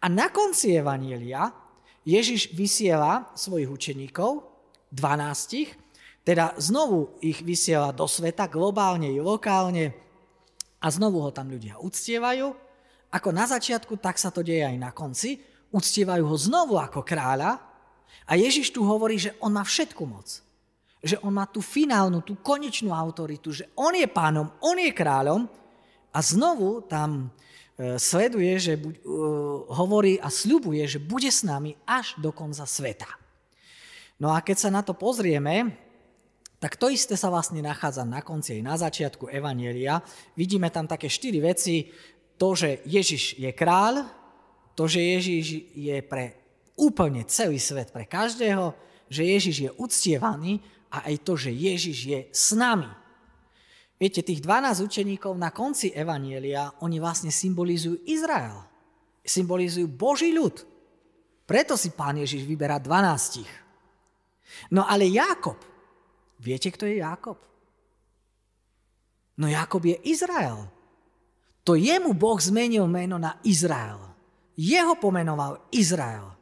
A 0.04 0.06
na 0.12 0.28
konci 0.28 0.76
Evanielia 0.76 1.48
Ježiš 2.04 2.52
vysiela 2.52 3.32
svojich 3.32 3.68
učeníkov, 3.68 4.44
12, 4.92 5.72
teda 6.24 6.52
znovu 6.60 7.16
ich 7.24 7.40
vysiela 7.40 7.92
do 7.92 8.04
sveta, 8.04 8.48
globálne 8.48 9.08
i 9.08 9.20
lokálne, 9.20 9.96
a 10.78 10.86
znovu 10.94 11.18
ho 11.24 11.30
tam 11.34 11.50
ľudia 11.50 11.80
uctievajú. 11.82 12.54
Ako 13.08 13.28
na 13.34 13.48
začiatku, 13.48 13.98
tak 13.98 14.20
sa 14.20 14.30
to 14.30 14.46
deje 14.46 14.62
aj 14.62 14.76
na 14.78 14.94
konci. 14.94 15.42
Uctievajú 15.74 16.24
ho 16.24 16.36
znovu 16.38 16.78
ako 16.78 17.02
kráľa 17.02 17.60
a 18.24 18.32
Ježiš 18.36 18.72
tu 18.72 18.84
hovorí, 18.84 19.20
že 19.20 19.34
on 19.42 19.52
má 19.52 19.64
všetku 19.64 20.00
moc 20.06 20.40
že 20.98 21.18
on 21.22 21.30
má 21.30 21.46
tú 21.46 21.62
finálnu, 21.62 22.26
tú 22.26 22.38
konečnú 22.42 22.90
autoritu, 22.90 23.54
že 23.54 23.70
on 23.78 23.94
je 23.94 24.06
pánom, 24.10 24.50
on 24.58 24.74
je 24.78 24.90
kráľom 24.90 25.46
a 26.10 26.18
znovu 26.18 26.82
tam 26.90 27.30
e, 27.78 27.96
sleduje, 28.02 28.58
že 28.58 28.74
buď, 28.74 28.94
uh, 29.06 29.70
hovorí 29.78 30.18
a 30.18 30.26
sľubuje, 30.26 30.82
že 30.90 30.98
bude 30.98 31.30
s 31.30 31.46
nami 31.46 31.78
až 31.86 32.18
do 32.18 32.34
konca 32.34 32.66
sveta. 32.66 33.06
No 34.18 34.34
a 34.34 34.42
keď 34.42 34.56
sa 34.66 34.70
na 34.74 34.82
to 34.82 34.98
pozrieme, 34.98 35.70
tak 36.58 36.74
to 36.74 36.90
isté 36.90 37.14
sa 37.14 37.30
vlastne 37.30 37.62
nachádza 37.62 38.02
na 38.02 38.18
konci 38.18 38.58
aj 38.58 38.62
na 38.66 38.74
začiatku 38.74 39.30
Evanielia. 39.30 40.02
Vidíme 40.34 40.74
tam 40.74 40.90
také 40.90 41.06
štyri 41.06 41.38
veci. 41.38 41.86
To, 42.34 42.54
že 42.58 42.82
Ježiš 42.82 43.38
je 43.38 43.50
kráľ, 43.54 44.02
to, 44.74 44.90
že 44.90 44.98
Ježiš 44.98 45.46
je 45.74 45.96
pre 46.02 46.34
úplne 46.74 47.22
celý 47.26 47.62
svet, 47.62 47.94
pre 47.94 48.06
každého, 48.06 48.74
že 49.06 49.22
Ježiš 49.26 49.56
je 49.66 49.70
uctievaný 49.74 50.62
a 50.88 51.08
aj 51.08 51.16
to, 51.24 51.36
že 51.36 51.52
Ježiš 51.52 51.98
je 52.04 52.20
s 52.32 52.56
nami. 52.56 52.88
Viete, 53.98 54.22
tých 54.22 54.38
12 54.40 54.86
učeníkov 54.86 55.34
na 55.34 55.50
konci 55.50 55.90
Evanielia, 55.90 56.70
oni 56.86 57.02
vlastne 57.02 57.34
symbolizujú 57.34 58.06
Izrael. 58.06 58.62
Symbolizujú 59.26 59.90
Boží 59.90 60.30
ľud. 60.30 60.62
Preto 61.42 61.74
si 61.74 61.90
pán 61.90 62.22
Ježiš 62.22 62.46
vyberá 62.46 62.78
12. 62.78 63.42
No 64.70 64.86
ale 64.86 65.10
Jákob, 65.10 65.58
viete, 66.38 66.70
kto 66.70 66.86
je 66.86 67.02
Jákob? 67.02 67.36
No 69.38 69.50
Jákob 69.50 69.82
je 69.82 69.96
Izrael. 70.06 70.70
To 71.66 71.74
jemu 71.74 72.14
Boh 72.14 72.38
zmenil 72.38 72.86
meno 72.86 73.18
na 73.18 73.36
Izrael. 73.44 73.98
Jeho 74.54 74.94
pomenoval 74.96 75.68
Izrael. 75.74 76.32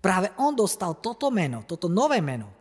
Práve 0.00 0.32
on 0.40 0.56
dostal 0.56 0.96
toto 0.98 1.28
meno, 1.28 1.68
toto 1.68 1.92
nové 1.92 2.24
meno. 2.24 2.55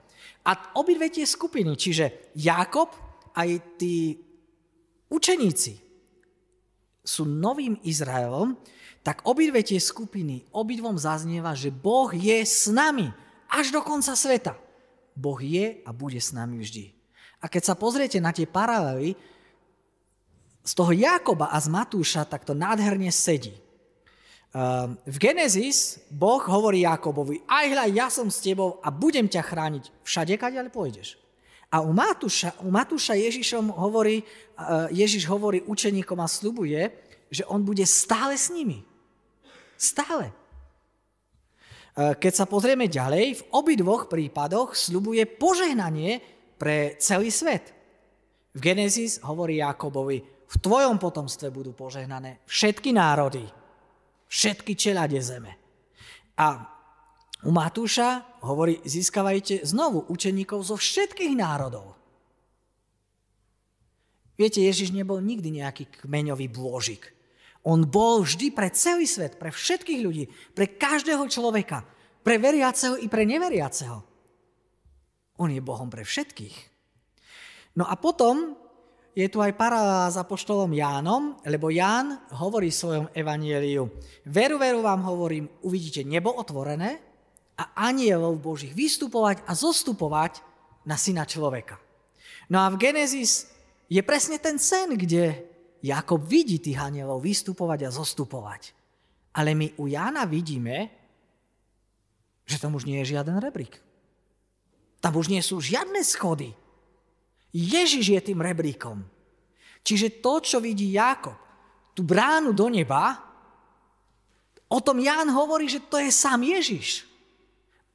A 0.45 0.77
obidve 0.77 1.09
tie 1.09 1.25
skupiny, 1.25 1.73
čiže 1.73 2.31
Jakob 2.37 2.93
aj 3.33 3.81
tí 3.81 4.21
učeníci 5.09 5.81
sú 7.05 7.25
novým 7.25 7.77
Izraelom, 7.81 8.57
tak 9.05 9.25
obidve 9.29 9.61
tie 9.61 9.77
skupiny, 9.77 10.49
obidvom 10.49 10.97
zaznieva, 10.97 11.53
že 11.53 11.69
Boh 11.69 12.09
je 12.09 12.41
s 12.41 12.65
nami 12.69 13.09
až 13.49 13.69
do 13.69 13.81
konca 13.85 14.17
sveta. 14.17 14.57
Boh 15.13 15.37
je 15.37 15.81
a 15.85 15.89
bude 15.93 16.17
s 16.17 16.33
nami 16.33 16.57
vždy. 16.57 16.93
A 17.41 17.45
keď 17.45 17.73
sa 17.73 17.75
pozriete 17.77 18.17
na 18.17 18.33
tie 18.33 18.49
paralely, 18.49 19.13
z 20.65 20.71
toho 20.73 20.89
Jakoba 20.89 21.53
a 21.53 21.61
z 21.61 21.69
Matúša, 21.69 22.25
tak 22.25 22.41
to 22.41 22.57
nádherne 22.57 23.13
sedí. 23.13 23.53
Ehm, 24.55 24.95
v 25.03 25.17
Genesis 25.19 25.99
Boh 26.07 26.39
hovorí 26.39 26.87
Jakobovi, 26.87 27.43
aj 27.43 27.65
hľa, 27.75 27.85
ja 27.91 28.07
som 28.07 28.31
s 28.31 28.39
tebou 28.39 28.79
a 28.79 28.87
budem 28.87 29.27
ťa 29.27 29.43
chrániť 29.43 29.91
všade, 30.07 30.39
ale 30.39 30.71
pôjdeš. 30.71 31.19
A 31.67 31.83
u 31.83 31.91
Matúša, 31.91 32.55
u 32.63 32.71
Matúša 32.71 33.19
Ježišom 33.19 33.67
hovorí, 33.75 34.23
Ježiš 34.95 35.27
hovorí 35.27 35.59
učeníkom 35.67 36.23
a 36.23 36.31
slubuje, 36.31 36.87
že 37.27 37.43
on 37.51 37.67
bude 37.67 37.83
stále 37.83 38.39
s 38.39 38.47
nimi. 38.47 38.79
Stále. 39.75 40.31
Ehm, 41.99 42.15
keď 42.15 42.31
sa 42.31 42.45
pozrieme 42.47 42.87
ďalej, 42.87 43.43
v 43.43 43.45
obidvoch 43.51 44.07
prípadoch 44.07 44.71
slubuje 44.71 45.27
požehnanie 45.27 46.23
pre 46.55 46.95
celý 47.03 47.27
svet. 47.27 47.75
V 48.55 48.63
Genesis 48.63 49.19
hovorí 49.19 49.59
Jakobovi, 49.59 50.23
v 50.47 50.55
tvojom 50.63 50.95
potomstve 50.95 51.51
budú 51.51 51.75
požehnané 51.75 52.39
všetky 52.47 52.95
národy, 52.95 53.43
všetky 54.29 54.73
čelade 54.75 55.19
zeme. 55.21 55.55
A 56.35 56.75
u 57.45 57.51
Matúša 57.53 58.41
hovorí, 58.41 58.81
získavajte 58.81 59.61
znovu 59.63 60.09
učeníkov 60.09 60.65
zo 60.65 60.75
všetkých 60.75 61.33
národov. 61.37 61.93
Viete, 64.35 64.59
Ježiš 64.59 64.91
nebol 64.91 65.23
nikdy 65.23 65.63
nejaký 65.63 66.03
kmeňový 66.03 66.51
blôžik. 66.51 67.15
On 67.65 67.81
bol 67.81 68.21
vždy 68.27 68.51
pre 68.51 68.69
celý 68.69 69.07
svet, 69.07 69.39
pre 69.39 69.49
všetkých 69.49 70.01
ľudí, 70.03 70.29
pre 70.53 70.75
každého 70.75 71.25
človeka, 71.31 71.87
pre 72.21 72.37
veriaceho 72.37 72.99
i 72.99 73.07
pre 73.07 73.23
neveriaceho. 73.23 74.03
On 75.39 75.49
je 75.49 75.61
Bohom 75.63 75.87
pre 75.87 76.03
všetkých. 76.03 76.55
No 77.75 77.87
a 77.87 77.95
potom 77.99 78.55
je 79.15 79.27
tu 79.31 79.39
aj 79.39 79.55
paralela 79.55 80.11
s 80.11 80.19
apoštolom 80.19 80.75
Jánom, 80.75 81.39
lebo 81.47 81.71
Ján 81.71 82.19
hovorí 82.35 82.67
v 82.67 82.79
svojom 82.83 83.05
evanieliu, 83.15 83.87
veru, 84.27 84.59
veru 84.59 84.83
vám 84.83 85.07
hovorím, 85.07 85.47
uvidíte 85.63 86.03
nebo 86.03 86.35
otvorené 86.35 86.99
a 87.55 87.87
anielov 87.87 88.43
Božích 88.43 88.75
vystupovať 88.75 89.47
a 89.47 89.55
zostupovať 89.55 90.43
na 90.83 90.99
syna 90.99 91.23
človeka. 91.23 91.79
No 92.51 92.59
a 92.59 92.67
v 92.67 92.75
Genesis 92.75 93.47
je 93.87 94.03
presne 94.03 94.35
ten 94.35 94.59
sen, 94.59 94.91
kde 94.99 95.47
Jakob 95.79 96.19
vidí 96.19 96.59
tých 96.59 96.75
anielov 96.75 97.23
vystupovať 97.23 97.87
a 97.87 97.95
zostupovať. 97.95 98.75
Ale 99.31 99.55
my 99.55 99.79
u 99.79 99.87
Jána 99.87 100.27
vidíme, 100.27 100.91
že 102.43 102.59
tam 102.59 102.75
už 102.75 102.83
nie 102.83 102.99
je 103.01 103.15
žiaden 103.15 103.39
rebrík. 103.39 103.79
Tam 104.99 105.15
už 105.15 105.31
nie 105.31 105.39
sú 105.39 105.63
žiadne 105.63 106.03
schody. 106.03 106.51
Ježiš 107.55 108.19
je 108.19 108.19
tým 108.19 108.43
rebríkom. 108.43 108.99
Čiže 109.79 110.19
to, 110.19 110.43
čo 110.43 110.59
vidí 110.59 110.91
Jakob, 110.91 111.39
tú 111.95 112.03
bránu 112.03 112.51
do 112.51 112.67
neba, 112.67 113.15
o 114.67 114.83
tom 114.83 114.99
Ján 114.99 115.31
hovorí, 115.31 115.71
že 115.71 115.79
to 115.87 115.95
je 115.95 116.11
sám 116.11 116.43
Ježiš. 116.43 117.07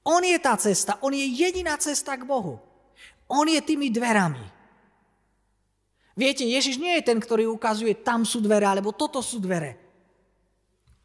On 0.00 0.24
je 0.24 0.38
tá 0.40 0.56
cesta, 0.56 0.96
on 1.04 1.12
je 1.12 1.28
jediná 1.28 1.76
cesta 1.76 2.16
k 2.16 2.24
Bohu. 2.24 2.56
On 3.28 3.44
je 3.44 3.60
tými 3.60 3.92
dverami. 3.92 4.40
Viete, 6.16 6.48
Ježiš 6.48 6.80
nie 6.80 6.96
je 6.98 7.06
ten, 7.12 7.20
ktorý 7.20 7.44
ukazuje, 7.52 8.00
tam 8.00 8.24
sú 8.24 8.40
dvere, 8.40 8.64
alebo 8.64 8.96
toto 8.96 9.20
sú 9.20 9.38
dvere. 9.38 9.76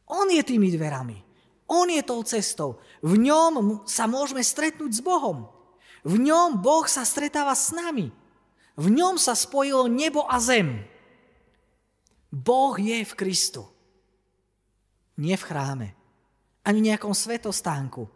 On 0.08 0.26
je 0.32 0.42
tými 0.42 0.72
dverami. 0.72 1.18
On 1.66 1.90
je 1.90 2.02
tou 2.06 2.22
cestou. 2.24 2.78
V 3.02 3.18
ňom 3.20 3.84
sa 3.90 4.06
môžeme 4.06 4.42
stretnúť 4.42 4.92
s 4.96 5.02
Bohom. 5.02 5.50
V 6.06 6.22
ňom 6.22 6.62
Boh 6.62 6.86
sa 6.86 7.02
stretáva 7.02 7.58
s 7.58 7.74
nami. 7.74 8.14
V 8.76 8.92
ňom 8.92 9.16
sa 9.16 9.32
spojilo 9.36 9.88
nebo 9.88 10.28
a 10.28 10.36
zem. 10.44 10.84
Boh 12.28 12.76
je 12.76 13.08
v 13.08 13.14
Kristu. 13.16 13.64
Nie 15.16 15.40
v 15.40 15.48
chráme. 15.48 15.88
Ani 16.68 16.84
v 16.84 16.88
nejakom 16.92 17.16
svetostánku. 17.16 18.12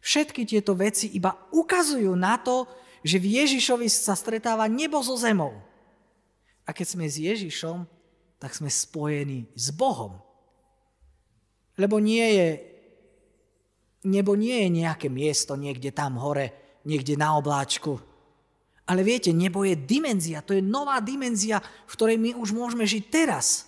Všetky 0.00 0.48
tieto 0.48 0.72
veci 0.72 1.12
iba 1.12 1.36
ukazujú 1.52 2.12
na 2.16 2.40
to, 2.40 2.64
že 3.04 3.20
v 3.20 3.44
Ježišovi 3.44 3.88
sa 3.92 4.16
stretáva 4.16 4.64
nebo 4.64 5.00
so 5.04 5.16
zemou. 5.20 5.60
A 6.64 6.72
keď 6.72 6.96
sme 6.96 7.04
s 7.04 7.20
Ježišom, 7.20 7.84
tak 8.40 8.56
sme 8.56 8.72
spojení 8.72 9.52
s 9.52 9.68
Bohom. 9.68 10.16
Lebo 11.76 12.00
nie 12.00 12.24
je, 12.24 12.48
nebo 14.08 14.32
nie 14.32 14.64
je 14.64 14.68
nejaké 14.72 15.12
miesto 15.12 15.56
niekde 15.56 15.92
tam 15.92 16.16
hore, 16.16 16.80
niekde 16.88 17.20
na 17.20 17.36
obláčku. 17.36 18.00
Ale 18.84 19.00
viete, 19.00 19.32
nebo 19.32 19.64
je 19.64 19.76
dimenzia, 19.76 20.44
to 20.44 20.52
je 20.52 20.60
nová 20.60 21.00
dimenzia, 21.00 21.60
v 21.60 21.92
ktorej 21.96 22.18
my 22.20 22.30
už 22.36 22.52
môžeme 22.52 22.84
žiť 22.84 23.04
teraz. 23.08 23.64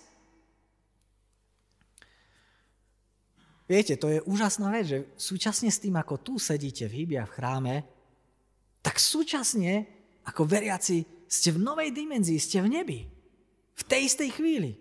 Viete, 3.67 3.99
to 3.99 4.07
je 4.07 4.23
úžasná 4.23 4.71
vec, 4.71 4.85
že 4.87 4.99
súčasne 5.19 5.67
s 5.67 5.81
tým, 5.81 5.97
ako 5.99 6.21
tu 6.23 6.33
sedíte 6.39 6.87
v 6.87 7.03
Hybia 7.03 7.27
v 7.27 7.35
chráme, 7.35 7.75
tak 8.79 9.01
súčasne 9.01 9.89
ako 10.23 10.47
veriaci 10.47 11.03
ste 11.27 11.51
v 11.51 11.59
novej 11.59 11.91
dimenzii, 11.91 12.39
ste 12.39 12.63
v 12.63 12.71
nebi. 12.71 12.99
V 13.77 13.83
tej 13.83 14.07
istej 14.07 14.29
chvíli. 14.39 14.79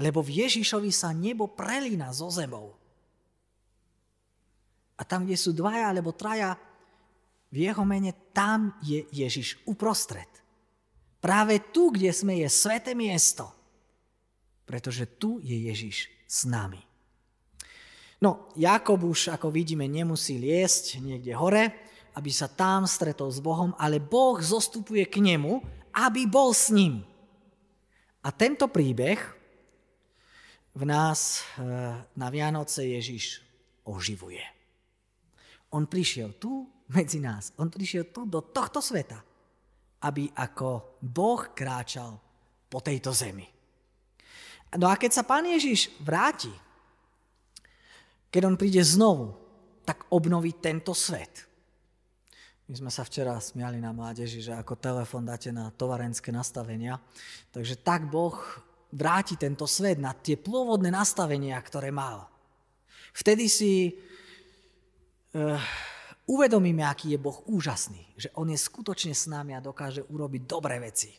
Lebo 0.00 0.24
v 0.24 0.44
Ježišovi 0.44 0.88
sa 0.92 1.12
nebo 1.12 1.52
prelína 1.52 2.12
so 2.12 2.32
zemou. 2.32 2.76
A 4.96 5.04
tam, 5.04 5.28
kde 5.28 5.36
sú 5.36 5.52
dvaja 5.52 5.92
alebo 5.92 6.16
traja 6.16 6.56
v 7.56 7.72
jeho 7.72 7.88
mene, 7.88 8.12
tam 8.36 8.76
je 8.84 9.08
Ježiš 9.08 9.64
uprostred. 9.64 10.28
Práve 11.24 11.72
tu, 11.72 11.88
kde 11.88 12.12
sme, 12.12 12.44
je 12.44 12.52
sveté 12.52 12.92
miesto. 12.92 13.48
Pretože 14.68 15.08
tu 15.16 15.40
je 15.40 15.56
Ježiš 15.72 16.12
s 16.28 16.44
nami. 16.44 16.84
No, 18.20 18.52
Jakob 18.60 19.00
už, 19.08 19.32
ako 19.32 19.48
vidíme, 19.48 19.88
nemusí 19.88 20.36
liesť 20.36 21.00
niekde 21.00 21.32
hore, 21.32 21.72
aby 22.12 22.28
sa 22.28 22.52
tam 22.52 22.84
stretol 22.84 23.32
s 23.32 23.40
Bohom, 23.40 23.72
ale 23.80 24.04
Boh 24.04 24.36
zostupuje 24.36 25.08
k 25.08 25.24
nemu, 25.24 25.64
aby 25.96 26.28
bol 26.28 26.52
s 26.52 26.68
ním. 26.68 27.00
A 28.20 28.28
tento 28.36 28.68
príbeh 28.68 29.20
v 30.76 30.82
nás 30.84 31.40
eh, 31.40 31.64
na 32.04 32.28
Vianoce 32.28 32.84
Ježiš 32.84 33.40
oživuje. 33.88 34.44
On 35.72 35.88
prišiel 35.88 36.36
tu 36.36 36.75
medzi 36.92 37.18
nás, 37.18 37.54
on 37.58 37.70
prišiel 37.70 38.10
tu 38.14 38.26
do 38.26 38.42
tohto 38.42 38.78
sveta, 38.78 39.18
aby 40.06 40.30
ako 40.34 41.00
Boh 41.02 41.50
kráčal 41.56 42.14
po 42.66 42.78
tejto 42.82 43.10
zemi. 43.10 43.46
No 44.76 44.90
a 44.90 44.98
keď 44.98 45.10
sa 45.14 45.24
pán 45.24 45.46
Ježiš 45.46 45.94
vráti 46.02 46.52
keď 48.36 48.52
on 48.52 48.60
príde 48.60 48.84
znovu, 48.84 49.32
tak 49.88 50.04
obnoví 50.12 50.52
tento 50.60 50.92
svet. 50.92 51.48
My 52.68 52.76
sme 52.76 52.90
sa 52.92 53.00
včera 53.00 53.32
smiali 53.40 53.80
na 53.80 53.96
mládeži, 53.96 54.44
že 54.44 54.52
ako 54.52 54.76
telefon 54.76 55.24
dáte 55.24 55.48
na 55.54 55.72
tovarenské 55.72 56.28
nastavenia. 56.28 57.00
Takže 57.48 57.80
tak 57.80 58.04
Boh 58.12 58.36
vráti 58.92 59.40
tento 59.40 59.64
svet 59.64 59.96
na 59.96 60.12
tie 60.12 60.36
pôvodné 60.36 60.92
nastavenia, 60.92 61.56
ktoré 61.64 61.88
mal. 61.88 62.28
Vtedy 63.16 63.48
si 63.48 63.96
uh, 65.32 65.56
uvedomíme, 66.26 66.82
aký 66.82 67.14
je 67.14 67.22
Boh 67.22 67.38
úžasný. 67.46 68.02
Že 68.18 68.28
On 68.34 68.46
je 68.50 68.58
skutočne 68.58 69.14
s 69.14 69.30
nami 69.30 69.54
a 69.54 69.64
dokáže 69.64 70.02
urobiť 70.06 70.42
dobré 70.44 70.82
veci. 70.82 71.14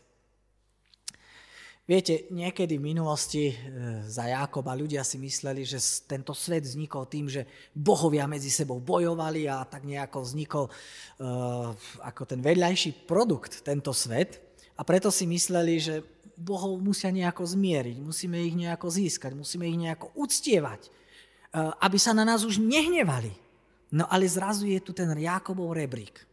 Viete, 1.87 2.27
niekedy 2.35 2.75
v 2.75 2.91
minulosti 2.91 3.47
e, 3.47 3.55
za 4.03 4.27
Jákoba 4.27 4.75
ľudia 4.75 5.07
si 5.07 5.15
mysleli, 5.23 5.63
že 5.63 5.79
tento 6.03 6.35
svet 6.35 6.67
vznikol 6.67 7.07
tým, 7.07 7.31
že 7.31 7.47
bohovia 7.71 8.27
medzi 8.27 8.51
sebou 8.51 8.83
bojovali 8.83 9.47
a 9.47 9.63
tak 9.63 9.87
nejako 9.87 10.19
vznikol 10.19 10.65
uh, 10.67 11.71
ako 12.03 12.21
ten 12.27 12.43
vedľajší 12.43 13.07
produkt 13.07 13.63
tento 13.63 13.95
svet. 13.95 14.43
A 14.75 14.83
preto 14.83 15.07
si 15.15 15.23
mysleli, 15.31 15.79
že 15.79 16.03
bohov 16.35 16.75
musia 16.83 17.07
nejako 17.07 17.47
zmieriť, 17.47 18.03
musíme 18.03 18.35
ich 18.35 18.59
nejako 18.59 18.91
získať, 18.91 19.31
musíme 19.31 19.63
ich 19.71 19.79
nejako 19.79 20.11
uctievať, 20.19 20.91
uh, 20.91 21.71
aby 21.87 21.95
sa 21.95 22.11
na 22.11 22.27
nás 22.27 22.43
už 22.43 22.59
nehnevali. 22.59 23.46
No 23.91 24.03
ale 24.11 24.27
zrazu 24.27 24.67
je 24.67 24.83
tu 24.83 24.91
ten 24.91 25.07
Jákobov 25.07 25.71
rebrík, 25.71 26.27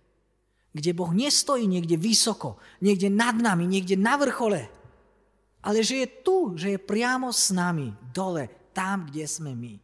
kde 0.74 0.90
Boh 0.90 1.14
nestojí 1.14 1.70
niekde 1.70 1.94
vysoko, 1.94 2.58
niekde 2.82 3.06
nad 3.06 3.38
nami, 3.38 3.70
niekde 3.70 3.94
na 3.94 4.18
vrchole, 4.18 4.66
ale 5.64 5.80
že 5.80 6.04
je 6.04 6.08
tu, 6.20 6.58
že 6.58 6.76
je 6.76 6.78
priamo 6.82 7.30
s 7.30 7.54
nami, 7.54 7.94
dole, 8.12 8.50
tam, 8.74 9.06
kde 9.06 9.24
sme 9.24 9.54
my. 9.54 9.74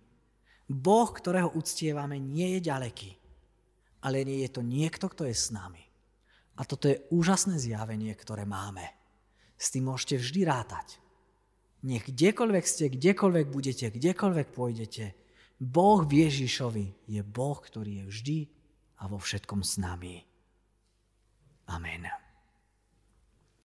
Boh, 0.67 1.09
ktorého 1.09 1.55
uctievame, 1.55 2.19
nie 2.19 2.59
je 2.59 2.69
ďaleký, 2.69 3.11
ale 4.03 4.27
nie 4.27 4.45
je 4.45 4.51
to 4.51 4.63
niekto, 4.67 5.07
kto 5.09 5.31
je 5.31 5.35
s 5.35 5.55
nami. 5.55 5.81
A 6.61 6.67
toto 6.69 6.91
je 6.91 7.01
úžasné 7.09 7.57
zjavenie, 7.57 8.13
ktoré 8.13 8.45
máme. 8.45 8.85
S 9.57 9.73
tým 9.73 9.89
môžete 9.89 10.21
vždy 10.21 10.45
rátať. 10.45 11.01
Nech 11.81 12.05
kdekoľvek 12.05 12.65
ste, 12.69 12.93
kdekoľvek 12.93 13.47
budete, 13.49 13.89
kdekoľvek 13.89 14.49
pôjdete, 14.53 15.17
Boh 15.61 16.09
v 16.09 16.25
Ježišovi 16.25 17.05
je 17.05 17.20
Boh, 17.20 17.61
ktorý 17.61 18.01
je 18.01 18.05
vždy 18.09 18.38
a 18.96 19.12
vo 19.12 19.20
všetkom 19.20 19.61
s 19.61 19.77
nami. 19.77 20.25
Amen. 21.68 22.09